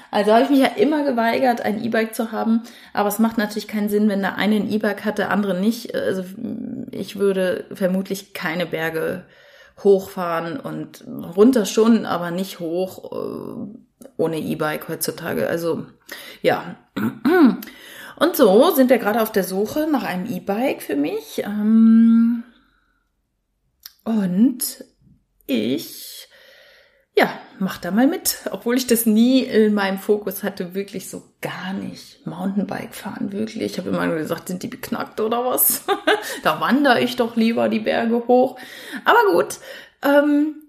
Also 0.10 0.34
habe 0.34 0.44
ich 0.44 0.50
mich 0.50 0.60
ja 0.60 0.68
immer 0.68 1.04
geweigert, 1.04 1.62
ein 1.62 1.84
E-Bike 1.84 2.14
zu 2.14 2.32
haben. 2.32 2.64
Aber 2.94 3.10
es 3.10 3.20
macht 3.20 3.38
natürlich 3.38 3.68
keinen 3.68 3.90
Sinn, 3.90 4.10
wenn 4.10 4.22
der 4.22 4.38
eine 4.38 4.56
ein 4.56 4.70
E-Bike 4.70 5.06
hat, 5.06 5.18
der 5.18 5.32
andere 5.32 5.60
nicht. 5.60 5.96
Also 5.96 6.24
ich 6.92 7.18
würde 7.18 7.66
vermutlich 7.74 8.34
keine 8.34 8.66
Berge 8.66 9.26
hochfahren 9.84 10.60
und 10.60 11.06
runter 11.36 11.66
schon, 11.66 12.06
aber 12.06 12.30
nicht 12.30 12.60
hoch 12.60 13.12
äh, 13.12 14.12
ohne 14.18 14.40
E-Bike 14.40 14.90
heutzutage. 14.90 15.48
Also 15.48 15.86
ja. 16.42 16.76
Und 18.18 18.36
so 18.36 18.72
sind 18.76 18.90
wir 18.90 18.98
gerade 18.98 19.22
auf 19.22 19.32
der 19.32 19.44
Suche 19.44 19.88
nach 19.92 20.04
einem 20.04 20.26
E-Bike 20.26 20.84
für 20.84 20.96
mich. 20.96 21.42
Ähm, 21.44 22.44
und 24.04 24.84
ich, 25.48 26.28
ja, 27.16 27.30
mach 27.60 27.78
da 27.78 27.92
mal 27.92 28.08
mit, 28.08 28.38
obwohl 28.52 28.78
ich 28.78 28.88
das 28.88 29.06
nie 29.06 29.44
in 29.44 29.74
meinem 29.74 30.00
Fokus 30.00 30.44
hatte, 30.44 30.74
wirklich 30.74 31.10
so 31.10 31.24
gar 31.42 31.74
nicht. 31.74 32.26
Mountainbike 32.26 32.96
fahren, 32.96 33.32
wirklich. 33.32 33.64
Ich 33.64 33.78
habe 33.78 33.90
immer 33.90 34.06
nur 34.08 34.18
gesagt, 34.18 34.48
sind 34.48 34.64
die 34.64 34.68
beknackt 34.68 35.20
oder 35.20 35.46
was? 35.46 35.84
da 36.44 36.60
wandere 36.62 37.02
ich 37.02 37.16
doch 37.16 37.36
lieber 37.36 37.70
die 37.70 37.80
Berge 37.80 38.28
hoch. 38.28 38.58
Aber 39.06 39.34
gut, 39.34 39.58
ähm, 40.04 40.61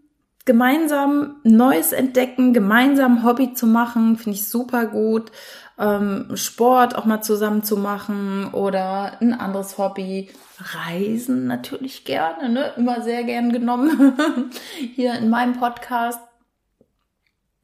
gemeinsam 0.44 1.36
Neues 1.44 1.92
entdecken, 1.92 2.52
gemeinsam 2.52 3.24
Hobby 3.24 3.54
zu 3.54 3.66
machen, 3.66 4.16
finde 4.16 4.38
ich 4.38 4.48
super 4.48 4.86
gut. 4.86 5.30
Ähm, 5.78 6.30
Sport 6.34 6.96
auch 6.96 7.04
mal 7.04 7.22
zusammen 7.22 7.62
zu 7.62 7.76
machen 7.76 8.52
oder 8.52 9.20
ein 9.20 9.34
anderes 9.34 9.78
Hobby. 9.78 10.30
Reisen 10.58 11.46
natürlich 11.46 12.04
gerne, 12.04 12.48
ne? 12.48 12.72
Immer 12.76 13.02
sehr 13.02 13.24
gern 13.24 13.52
genommen. 13.52 14.50
Hier 14.94 15.14
in 15.14 15.30
meinem 15.30 15.54
Podcast. 15.54 16.20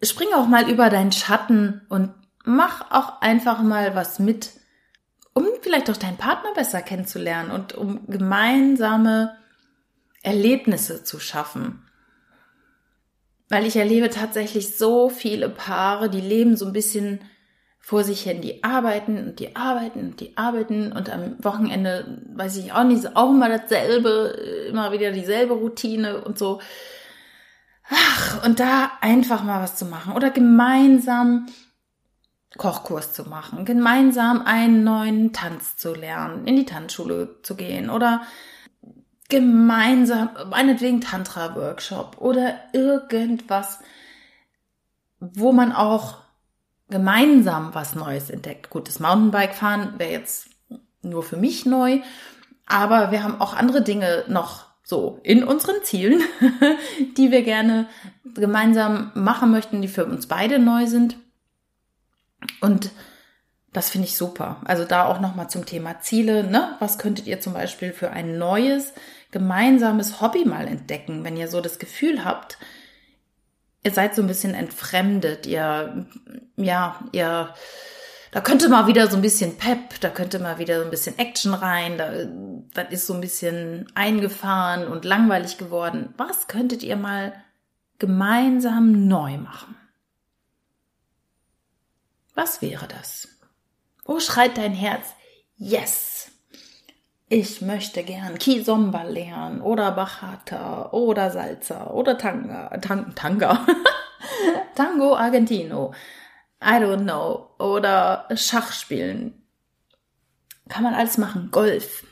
Spring 0.03 0.29
auch 0.35 0.47
mal 0.47 0.71
über 0.71 0.91
deinen 0.91 1.13
Schatten 1.13 1.83
und 1.89 2.15
mach 2.45 2.91
auch 2.93 3.21
einfach 3.21 3.63
mal 3.63 3.95
was 3.95 4.19
mit, 4.21 4.53
um 5.35 5.45
vielleicht 5.61 5.91
auch 5.91 5.97
deinen 5.97 6.17
Partner 6.17 6.55
besser 6.55 6.83
kennenzulernen 6.83 7.51
und 7.51 7.75
um 7.75 8.07
gemeinsame 8.07 9.37
Erlebnisse 10.23 11.05
zu 11.05 11.19
schaffen. 11.19 11.88
Weil 13.49 13.67
ich 13.67 13.77
erlebe 13.77 14.11
tatsächlich 14.11 14.77
so 14.77 15.09
viele 15.09 15.49
Paare, 15.49 16.11
die 16.11 16.21
leben 16.21 16.57
so 16.57 16.67
ein 16.67 16.73
bisschen 16.73 17.21
vor 17.89 18.05
sich 18.05 18.21
hin, 18.21 18.43
die 18.43 18.63
arbeiten 18.65 19.17
und 19.17 19.41
die 19.41 19.57
arbeiten 19.57 20.01
und 20.01 20.21
die 20.21 20.37
arbeiten 20.37 20.93
und 20.93 21.09
am 21.09 21.43
Wochenende, 21.43 22.23
weiß 22.35 22.59
ich 22.59 22.73
auch 22.73 22.85
nicht, 22.85 23.17
auch 23.17 23.31
immer 23.31 23.49
dasselbe, 23.49 24.67
immer 24.69 24.93
wieder 24.93 25.11
dieselbe 25.11 25.55
Routine 25.55 26.21
und 26.23 26.39
so. 26.39 26.61
Ach, 27.89 28.45
und 28.45 28.61
da 28.61 28.91
einfach 29.01 29.43
mal 29.43 29.63
was 29.63 29.77
zu 29.77 29.87
machen 29.87 30.13
oder 30.15 30.29
gemeinsam 30.29 31.47
Kochkurs 32.59 33.15
zu 33.15 33.25
machen, 33.25 33.65
gemeinsam 33.65 34.43
einen 34.43 34.85
neuen 34.85 35.33
Tanz 35.33 35.77
zu 35.77 35.95
lernen, 35.95 36.47
in 36.47 36.57
die 36.57 36.67
Tanzschule 36.67 37.41
zu 37.43 37.57
gehen 37.57 37.89
oder 37.89 38.23
gemeinsam, 39.29 40.31
meinetwegen 40.49 41.01
Tantra-Workshop 41.01 42.17
oder 42.19 42.57
irgendwas, 42.73 43.79
wo 45.21 45.53
man 45.53 45.73
auch 45.73 46.17
gemeinsam 46.89 47.75
was 47.75 47.95
Neues 47.95 48.31
entdeckt. 48.31 48.71
Gut, 48.71 48.89
das 48.89 49.01
Mountainbike-Fahren 49.01 49.99
wäre 49.99 50.13
jetzt 50.13 50.49
nur 51.03 51.23
für 51.23 51.37
mich 51.37 51.67
neu, 51.67 52.01
aber 52.67 53.11
wir 53.11 53.23
haben 53.23 53.41
auch 53.41 53.55
andere 53.55 53.83
Dinge 53.83 54.25
noch 54.29 54.67
so 54.83 55.21
in 55.23 55.45
unseren 55.45 55.83
Zielen, 55.83 56.23
die 57.19 57.31
wir 57.31 57.43
gerne 57.43 57.89
gemeinsam 58.35 59.13
machen 59.15 59.51
möchten, 59.51 59.83
die 59.83 59.89
für 59.89 60.07
uns 60.07 60.27
beide 60.27 60.59
neu 60.59 60.87
sind. 60.87 61.19
Und 62.61 62.91
das 63.73 63.91
finde 63.91 64.07
ich 64.07 64.17
super. 64.17 64.63
Also 64.65 64.85
da 64.85 65.05
auch 65.05 65.21
nochmal 65.21 65.51
zum 65.51 65.67
Thema 65.67 66.01
Ziele. 66.01 66.45
Ne? 66.45 66.77
Was 66.79 66.99
könntet 66.99 67.27
ihr 67.27 67.41
zum 67.41 67.53
Beispiel 67.53 67.93
für 67.93 68.11
ein 68.11 68.39
neues, 68.39 68.95
gemeinsames 69.31 70.21
Hobby 70.21 70.45
mal 70.45 70.67
entdecken, 70.67 71.25
wenn 71.25 71.37
ihr 71.37 71.49
so 71.49 71.61
das 71.61 71.79
Gefühl 71.79 72.25
habt, 72.25 72.59
ihr 73.85 73.93
seid 73.93 74.15
so 74.15 74.23
ein 74.23 74.29
bisschen 74.29 74.55
entfremdet, 74.55 75.47
ihr, 75.47 76.07
ja, 76.57 77.01
ihr, 77.13 77.55
da 78.31 78.41
könnte 78.41 78.69
mal 78.69 78.87
wieder 78.87 79.09
so 79.09 79.17
ein 79.17 79.23
bisschen 79.23 79.57
Pep, 79.57 80.01
da 80.01 80.11
könnte 80.11 80.39
mal 80.39 80.59
wieder 80.59 80.79
so 80.79 80.85
ein 80.85 80.91
bisschen 80.91 81.19
Action 81.19 81.55
rein, 81.55 81.99
da, 81.99 82.11
das 82.75 82.93
ist 82.93 83.07
so 83.07 83.15
ein 83.15 83.21
bisschen 83.21 83.91
eingefahren 83.95 84.87
und 84.89 85.05
langweilig 85.05 85.59
geworden. 85.59 86.15
Was 86.17 86.49
könntet 86.49 86.83
ihr 86.83 86.97
mal 86.97 87.33
gemeinsam 87.99 89.09
neu 89.09 89.39
machen? 89.39 89.77
Was 92.35 92.63
wäre 92.63 92.87
das? 92.87 93.29
Wo 94.05 94.21
schreit 94.21 94.57
dein 94.57 94.73
Herz? 94.73 95.07
Yes! 95.57 96.31
Ich 97.31 97.61
möchte 97.61 98.03
gern 98.05 98.39
Kizomba 98.39 99.03
lernen 99.03 99.61
oder 99.61 99.93
Bachata 99.93 100.91
oder 100.93 101.31
Salsa 101.31 101.89
oder 101.89 102.17
Tanga, 102.17 102.69
Tang, 102.79 103.15
Tanga, 103.15 103.67
Tango 104.75 105.15
Argentino. 105.15 105.93
I 106.63 106.81
don't 106.81 107.03
know. 107.03 107.51
Oder 107.59 108.29
Schach 108.35 108.73
spielen. 108.73 109.43
Kann 110.69 110.83
man 110.83 110.95
alles 110.95 111.19
machen. 111.19 111.51
Golf. 111.51 112.05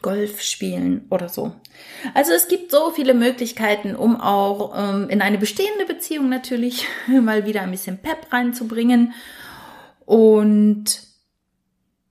Golf 0.00 0.40
spielen 0.40 1.06
oder 1.10 1.28
so. 1.28 1.52
Also 2.14 2.32
es 2.32 2.48
gibt 2.48 2.70
so 2.70 2.90
viele 2.90 3.12
Möglichkeiten, 3.12 3.94
um 3.94 4.18
auch 4.18 4.72
ähm, 4.74 5.10
in 5.10 5.20
eine 5.20 5.36
bestehende 5.36 5.84
Beziehung 5.84 6.30
natürlich 6.30 6.86
mal 7.06 7.44
wieder 7.44 7.60
ein 7.60 7.70
bisschen 7.70 7.98
Pep 7.98 8.32
reinzubringen. 8.32 9.12
Und 10.06 11.02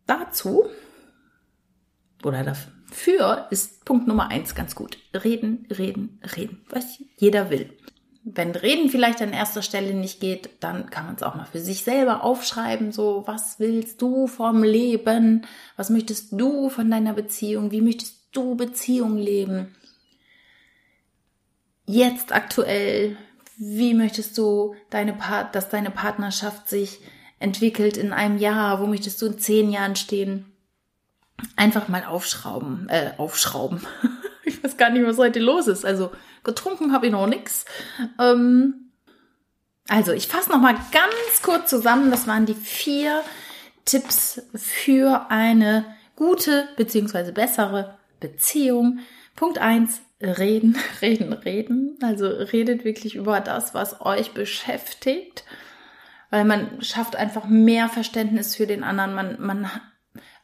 dazu 0.05 0.65
oder 2.23 2.43
dafür 2.43 3.47
ist 3.49 3.85
Punkt 3.85 4.07
Nummer 4.07 4.29
eins 4.29 4.55
ganz 4.55 4.75
gut. 4.75 4.97
Reden, 5.13 5.67
reden, 5.69 6.19
reden, 6.35 6.61
was 6.69 7.01
jeder 7.17 7.49
will. 7.49 7.73
Wenn 8.23 8.51
Reden 8.51 8.89
vielleicht 8.89 9.21
an 9.21 9.31
erster 9.31 9.61
Stelle 9.61 9.93
nicht 9.93 10.19
geht, 10.19 10.49
dann 10.59 10.89
kann 10.89 11.05
man 11.05 11.15
es 11.15 11.23
auch 11.23 11.35
mal 11.35 11.45
für 11.45 11.59
sich 11.59 11.83
selber 11.83 12.23
aufschreiben. 12.23 12.91
So, 12.91 13.23
was 13.25 13.59
willst 13.59 14.01
du 14.01 14.27
vom 14.27 14.63
Leben? 14.63 15.45
Was 15.77 15.89
möchtest 15.89 16.33
du 16.33 16.69
von 16.69 16.91
deiner 16.91 17.13
Beziehung? 17.13 17.71
Wie 17.71 17.81
möchtest 17.81 18.27
du 18.33 18.55
Beziehung 18.55 19.17
leben? 19.17 19.75
Jetzt 21.85 22.33
aktuell, 22.33 23.17
wie 23.57 23.93
möchtest 23.93 24.37
du 24.37 24.75
deine 24.89 25.17
dass 25.51 25.69
deine 25.69 25.89
Partnerschaft 25.89 26.69
sich 26.69 26.99
entwickelt 27.39 27.97
in 27.97 28.13
einem 28.13 28.37
Jahr? 28.37 28.79
Wo 28.81 28.85
möchtest 28.85 29.21
du 29.21 29.27
in 29.27 29.39
zehn 29.39 29.71
Jahren 29.71 29.95
stehen? 29.95 30.48
Einfach 31.55 31.87
mal 31.87 32.05
aufschrauben, 32.05 32.87
äh, 32.89 33.11
aufschrauben. 33.17 33.81
ich 34.43 34.63
weiß 34.63 34.77
gar 34.77 34.89
nicht, 34.89 35.05
was 35.05 35.17
heute 35.17 35.39
los 35.39 35.67
ist. 35.67 35.85
Also 35.85 36.11
Getrunken 36.43 36.93
habe 36.93 37.07
ich 37.07 37.11
noch 37.11 37.27
nix. 37.27 37.65
Ähm, 38.19 38.91
also 39.87 40.11
ich 40.11 40.27
fasse 40.27 40.49
noch 40.49 40.59
mal 40.59 40.75
ganz 40.91 41.41
kurz 41.41 41.69
zusammen. 41.69 42.11
Das 42.11 42.27
waren 42.27 42.45
die 42.45 42.53
vier 42.53 43.23
Tipps 43.85 44.41
für 44.55 45.27
eine 45.29 45.85
gute 46.15 46.69
beziehungsweise 46.77 47.33
bessere 47.33 47.97
Beziehung. 48.19 48.99
Punkt 49.35 49.57
eins: 49.57 50.01
Reden, 50.21 50.77
reden, 51.01 51.33
reden. 51.33 51.97
Also 52.01 52.27
redet 52.27 52.85
wirklich 52.85 53.15
über 53.15 53.39
das, 53.41 53.73
was 53.73 54.01
euch 54.01 54.33
beschäftigt, 54.33 55.43
weil 56.29 56.45
man 56.45 56.81
schafft 56.81 57.15
einfach 57.15 57.45
mehr 57.45 57.89
Verständnis 57.89 58.55
für 58.55 58.67
den 58.67 58.83
anderen. 58.83 59.15
Man, 59.15 59.41
man 59.41 59.71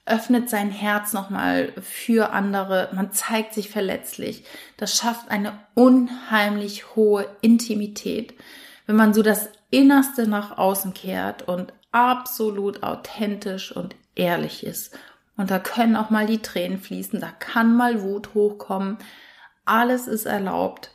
öffnet 0.06 0.50
sein 0.50 0.70
Herz 0.70 1.14
nochmal 1.14 1.74
für 1.82 2.32
andere, 2.32 2.90
man 2.94 3.12
zeigt 3.12 3.54
sich 3.54 3.70
verletzlich. 3.70 4.46
Das 4.78 4.96
schafft 4.96 5.30
eine 5.30 5.60
unheimlich 5.74 6.96
hohe 6.96 7.28
Intimität, 7.42 8.36
wenn 8.86 8.96
man 8.96 9.14
so 9.14 9.24
das 9.24 9.50
Innerste 9.72 10.28
nach 10.28 10.58
außen 10.58 10.94
kehrt 10.94 11.48
und 11.48 11.74
absolut 11.92 12.84
authentisch 12.84 13.76
und 13.76 13.96
ehrlich 14.16 14.66
ist. 14.66 14.98
Und 15.38 15.50
da 15.52 15.60
können 15.60 15.96
auch 15.96 16.10
mal 16.12 16.28
die 16.28 16.42
Tränen 16.42 16.80
fließen, 16.80 17.20
da 17.20 17.32
kann 17.32 17.76
mal 17.76 18.02
Wut 18.02 18.34
hochkommen. 18.34 18.98
Alles 19.66 20.08
ist 20.08 20.26
erlaubt. 20.26 20.92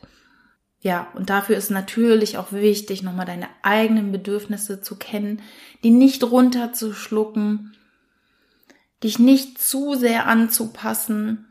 Ja, 0.79 1.07
und 1.13 1.29
dafür 1.29 1.57
ist 1.57 1.69
natürlich 1.69 2.37
auch 2.37 2.51
wichtig, 2.51 3.03
nochmal 3.03 3.27
deine 3.27 3.49
eigenen 3.61 4.11
Bedürfnisse 4.11 4.81
zu 4.81 4.95
kennen, 4.95 5.41
die 5.83 5.91
nicht 5.91 6.23
runterzuschlucken, 6.23 7.75
dich 9.03 9.19
nicht 9.19 9.59
zu 9.59 9.95
sehr 9.95 10.27
anzupassen 10.27 11.47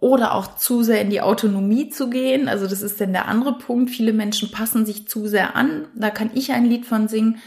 oder 0.00 0.34
auch 0.34 0.56
zu 0.56 0.82
sehr 0.82 1.00
in 1.00 1.10
die 1.10 1.20
Autonomie 1.20 1.88
zu 1.88 2.10
gehen. 2.10 2.48
Also 2.48 2.66
das 2.66 2.82
ist 2.82 3.00
dann 3.00 3.12
der 3.12 3.28
andere 3.28 3.56
Punkt. 3.56 3.90
Viele 3.90 4.12
Menschen 4.12 4.50
passen 4.50 4.84
sich 4.84 5.08
zu 5.08 5.26
sehr 5.26 5.56
an. 5.56 5.86
Da 5.94 6.10
kann 6.10 6.30
ich 6.34 6.52
ein 6.52 6.66
Lied 6.66 6.84
von 6.86 7.08
singen. 7.08 7.38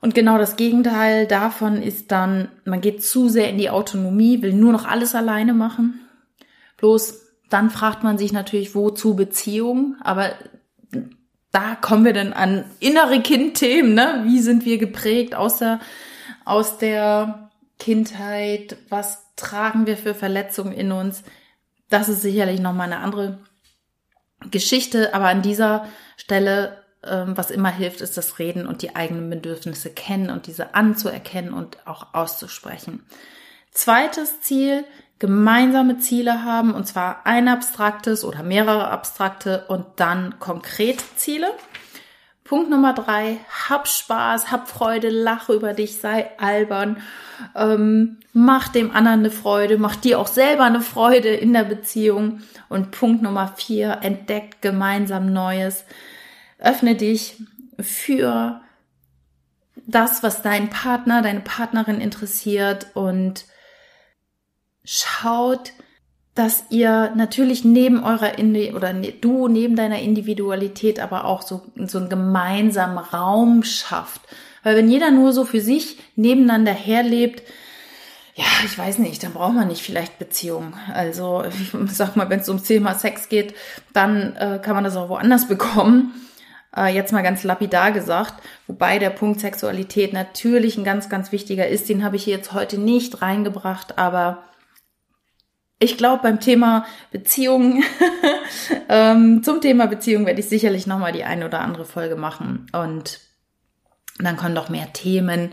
Und 0.00 0.14
genau 0.14 0.38
das 0.38 0.56
Gegenteil 0.56 1.26
davon 1.26 1.82
ist 1.82 2.12
dann, 2.12 2.48
man 2.64 2.80
geht 2.80 3.04
zu 3.04 3.28
sehr 3.28 3.50
in 3.50 3.58
die 3.58 3.70
Autonomie, 3.70 4.42
will 4.42 4.52
nur 4.52 4.72
noch 4.72 4.86
alles 4.86 5.14
alleine 5.14 5.54
machen. 5.54 6.00
Bloß 6.76 7.22
dann 7.50 7.70
fragt 7.70 8.04
man 8.04 8.18
sich 8.18 8.32
natürlich, 8.32 8.74
wozu 8.74 9.16
Beziehung? 9.16 9.96
Aber 10.00 10.30
da 11.50 11.74
kommen 11.74 12.04
wir 12.04 12.12
dann 12.12 12.32
an 12.32 12.64
innere 12.78 13.20
Kindthemen, 13.20 13.94
ne? 13.94 14.22
Wie 14.24 14.40
sind 14.40 14.64
wir 14.64 14.78
geprägt 14.78 15.34
aus 15.34 15.58
der, 15.58 15.80
aus 16.44 16.78
der 16.78 17.47
Kindheit, 17.78 18.76
was 18.88 19.24
tragen 19.36 19.86
wir 19.86 19.96
für 19.96 20.14
Verletzungen 20.14 20.72
in 20.72 20.92
uns. 20.92 21.22
Das 21.88 22.08
ist 22.08 22.22
sicherlich 22.22 22.60
nochmal 22.60 22.92
eine 22.92 23.02
andere 23.02 23.38
Geschichte, 24.50 25.14
aber 25.14 25.28
an 25.28 25.42
dieser 25.42 25.86
Stelle, 26.16 26.84
ähm, 27.04 27.36
was 27.36 27.50
immer 27.50 27.70
hilft, 27.70 28.00
ist 28.00 28.16
das 28.16 28.38
Reden 28.38 28.66
und 28.66 28.82
die 28.82 28.94
eigenen 28.96 29.30
Bedürfnisse 29.30 29.90
kennen 29.90 30.30
und 30.30 30.46
diese 30.46 30.74
anzuerkennen 30.74 31.52
und 31.52 31.86
auch 31.86 32.14
auszusprechen. 32.14 33.04
Zweites 33.70 34.40
Ziel, 34.40 34.84
gemeinsame 35.18 35.98
Ziele 35.98 36.44
haben, 36.44 36.74
und 36.74 36.86
zwar 36.86 37.26
ein 37.26 37.48
abstraktes 37.48 38.24
oder 38.24 38.42
mehrere 38.42 38.88
abstrakte 38.88 39.64
und 39.68 39.86
dann 39.96 40.38
konkrete 40.38 41.04
Ziele. 41.16 41.48
Punkt 42.48 42.70
Nummer 42.70 42.94
drei, 42.94 43.40
hab 43.68 43.86
Spaß, 43.86 44.50
hab 44.50 44.68
Freude, 44.68 45.10
lache 45.10 45.52
über 45.52 45.74
dich, 45.74 46.00
sei 46.00 46.30
albern, 46.38 47.02
ähm, 47.54 48.20
mach 48.32 48.68
dem 48.68 48.90
anderen 48.90 49.20
eine 49.20 49.30
Freude, 49.30 49.76
mach 49.76 49.96
dir 49.96 50.18
auch 50.18 50.28
selber 50.28 50.64
eine 50.64 50.80
Freude 50.80 51.28
in 51.28 51.52
der 51.52 51.64
Beziehung. 51.64 52.40
Und 52.70 52.90
Punkt 52.90 53.22
Nummer 53.22 53.48
vier, 53.48 53.98
entdeckt 54.00 54.62
gemeinsam 54.62 55.30
Neues, 55.30 55.84
öffne 56.58 56.94
dich 56.94 57.36
für 57.78 58.62
das, 59.86 60.22
was 60.22 60.40
dein 60.40 60.70
Partner, 60.70 61.20
deine 61.20 61.40
Partnerin 61.40 62.00
interessiert 62.00 62.86
und 62.94 63.44
schaut, 64.84 65.74
dass 66.38 66.66
ihr 66.70 67.10
natürlich 67.16 67.64
neben 67.64 68.04
eurer 68.04 68.38
Indi 68.38 68.72
oder 68.72 68.92
ne, 68.92 69.12
du 69.12 69.48
neben 69.48 69.74
deiner 69.74 69.98
Individualität 69.98 71.00
aber 71.00 71.24
auch 71.24 71.42
so, 71.42 71.62
so 71.74 71.98
einen 71.98 72.08
gemeinsamen 72.08 72.98
Raum 72.98 73.64
schafft. 73.64 74.20
Weil 74.62 74.76
wenn 74.76 74.88
jeder 74.88 75.10
nur 75.10 75.32
so 75.32 75.44
für 75.44 75.60
sich 75.60 75.98
nebeneinander 76.14 76.70
herlebt, 76.70 77.42
ja, 78.36 78.44
ich 78.64 78.78
weiß 78.78 78.98
nicht, 78.98 79.20
dann 79.24 79.32
braucht 79.32 79.54
man 79.54 79.66
nicht 79.66 79.82
vielleicht 79.82 80.20
Beziehungen. 80.20 80.74
Also 80.94 81.42
ich 81.42 81.72
sag 81.92 82.14
mal, 82.14 82.30
wenn 82.30 82.38
es 82.38 82.48
ums 82.48 82.62
Thema 82.62 82.94
Sex 82.94 83.28
geht, 83.28 83.54
dann 83.92 84.36
äh, 84.36 84.60
kann 84.62 84.76
man 84.76 84.84
das 84.84 84.94
auch 84.94 85.08
woanders 85.08 85.48
bekommen. 85.48 86.14
Äh, 86.76 86.94
jetzt 86.94 87.12
mal 87.12 87.24
ganz 87.24 87.42
lapidar 87.42 87.90
gesagt, 87.90 88.34
wobei 88.68 89.00
der 89.00 89.10
Punkt 89.10 89.40
Sexualität 89.40 90.12
natürlich 90.12 90.78
ein 90.78 90.84
ganz, 90.84 91.08
ganz 91.08 91.32
wichtiger 91.32 91.66
ist. 91.66 91.88
Den 91.88 92.04
habe 92.04 92.14
ich 92.14 92.22
hier 92.22 92.36
jetzt 92.36 92.52
heute 92.52 92.78
nicht 92.78 93.22
reingebracht, 93.22 93.98
aber 93.98 94.44
ich 95.78 95.96
glaube, 95.96 96.22
beim 96.22 96.40
Thema 96.40 96.84
Beziehungen, 97.10 97.84
ähm, 98.88 99.42
zum 99.42 99.60
Thema 99.60 99.86
Beziehung 99.86 100.26
werde 100.26 100.40
ich 100.40 100.48
sicherlich 100.48 100.86
nochmal 100.86 101.12
die 101.12 101.24
eine 101.24 101.46
oder 101.46 101.60
andere 101.60 101.84
Folge 101.84 102.16
machen. 102.16 102.66
Und 102.72 103.20
dann 104.18 104.36
kommen 104.36 104.54
noch 104.54 104.68
mehr 104.68 104.92
Themen 104.92 105.52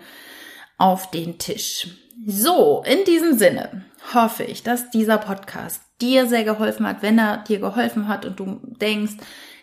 auf 0.77 1.11
den 1.11 1.37
Tisch. 1.37 1.89
So, 2.25 2.83
in 2.87 3.03
diesem 3.05 3.37
Sinne 3.37 3.85
hoffe 4.13 4.43
ich, 4.43 4.63
dass 4.63 4.89
dieser 4.89 5.17
Podcast 5.17 5.81
dir 6.01 6.27
sehr 6.27 6.43
geholfen 6.43 6.87
hat, 6.87 7.01
wenn 7.01 7.19
er 7.19 7.37
dir 7.43 7.59
geholfen 7.59 8.07
hat 8.07 8.25
und 8.25 8.39
du 8.39 8.59
denkst, 8.63 9.13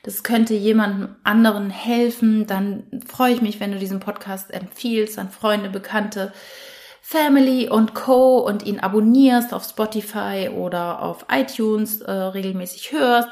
das 0.04 0.22
könnte 0.22 0.54
jemandem 0.54 1.16
anderen 1.22 1.70
helfen, 1.70 2.46
dann 2.46 2.84
freue 3.06 3.34
ich 3.34 3.42
mich, 3.42 3.60
wenn 3.60 3.72
du 3.72 3.78
diesen 3.78 4.00
Podcast 4.00 4.52
empfiehlst 4.52 5.18
an 5.18 5.30
Freunde, 5.30 5.70
Bekannte, 5.70 6.32
Family 7.12 7.68
und 7.68 7.92
Co. 7.92 8.38
und 8.38 8.64
ihn 8.64 8.80
abonnierst 8.80 9.52
auf 9.52 9.64
Spotify 9.64 10.48
oder 10.48 11.02
auf 11.02 11.26
iTunes 11.30 12.00
äh, 12.00 12.10
regelmäßig 12.10 12.92
hörst. 12.92 13.28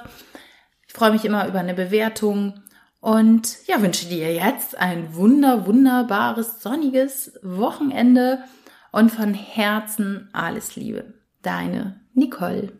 Ich 0.87 0.93
freue 0.93 1.13
mich 1.13 1.25
immer 1.25 1.49
über 1.49 1.61
eine 1.61 1.73
Bewertung 1.73 2.61
und 3.01 3.57
ja, 3.67 3.81
wünsche 3.81 4.07
dir 4.07 4.35
jetzt 4.35 4.77
ein 4.77 5.15
wunder, 5.15 5.67
wunderbares, 5.67 6.61
sonniges 6.61 7.39
Wochenende 7.43 8.45
und 8.93 9.13
von 9.13 9.33
Herzen 9.33 10.29
alles 10.35 10.77
Liebe. 10.77 11.15
Deine 11.41 12.03
Nicole. 12.13 12.80